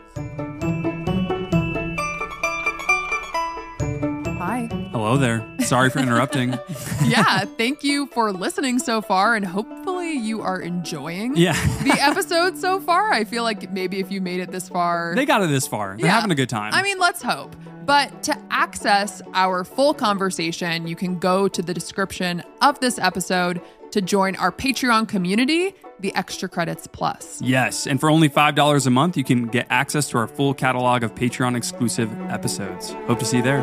Hi. 4.39 4.67
Hello 4.91 5.17
there. 5.17 5.46
Sorry 5.60 5.89
for 5.89 6.00
interrupting. 6.00 6.52
yeah, 7.06 7.46
thank 7.58 7.84
you 7.84 8.08
for 8.08 8.32
listening 8.32 8.80
so 8.80 9.02
far, 9.02 9.36
and 9.36 9.46
hopefully 9.46 10.13
you 10.13 10.41
are 10.41 10.60
enjoying 10.62 11.36
Yeah. 11.36 11.54
the 11.84 11.98
episode 12.02 12.58
so 12.58 12.80
far. 12.80 13.12
I 13.12 13.24
feel 13.26 13.44
like 13.44 13.72
maybe 13.72 14.00
if 14.00 14.12
you 14.12 14.22
made 14.22 14.39
it 14.39 14.52
this 14.52 14.70
far, 14.70 15.13
They 15.15 15.26
got 15.26 15.44
it 15.44 15.50
this 15.50 15.67
far. 15.67 15.96
They're 15.98 16.08
Yeah. 16.08 16.13
having 16.13 16.32
a 16.32 16.36
good 16.36 16.50
time. 16.50 16.74
I 16.74 16.82
mean, 16.82 16.98
let's 17.00 17.22
hope. 17.22 17.56
But 17.86 18.24
to 18.24 18.38
access 18.50 19.22
our 19.34 19.63
full 19.63 19.94
conversation, 19.94 20.88
you 20.88 20.96
can 20.96 21.20
go 21.20 21.48
to 21.48 21.62
the 21.62 21.74
description 21.74 22.41
of 22.62 22.80
this 22.80 22.98
episode 22.98 23.60
to 23.91 24.01
join 24.01 24.36
our 24.38 24.51
Patreon 24.51 25.08
community, 25.08 25.73
the 25.99 26.13
Extra 26.15 26.49
Credits 26.49 26.88
Plus. 26.88 27.41
yes. 27.41 27.88
And 27.88 27.99
for 27.99 28.10
only 28.10 28.30
$5 28.30 28.88
a 28.88 28.89
month, 28.89 29.17
you 29.17 29.23
can 29.23 29.47
get 29.47 29.67
access 29.69 30.10
to 30.10 30.17
our 30.17 30.27
full 30.27 30.54
catalog 30.54 31.04
of 31.04 31.13
Patreon 31.15 31.56
exclusive 31.56 32.12
episodes. 32.30 32.91
Hope 33.08 33.19
to 33.19 33.25
see 33.25 33.38
you 33.38 33.43
there. 33.43 33.62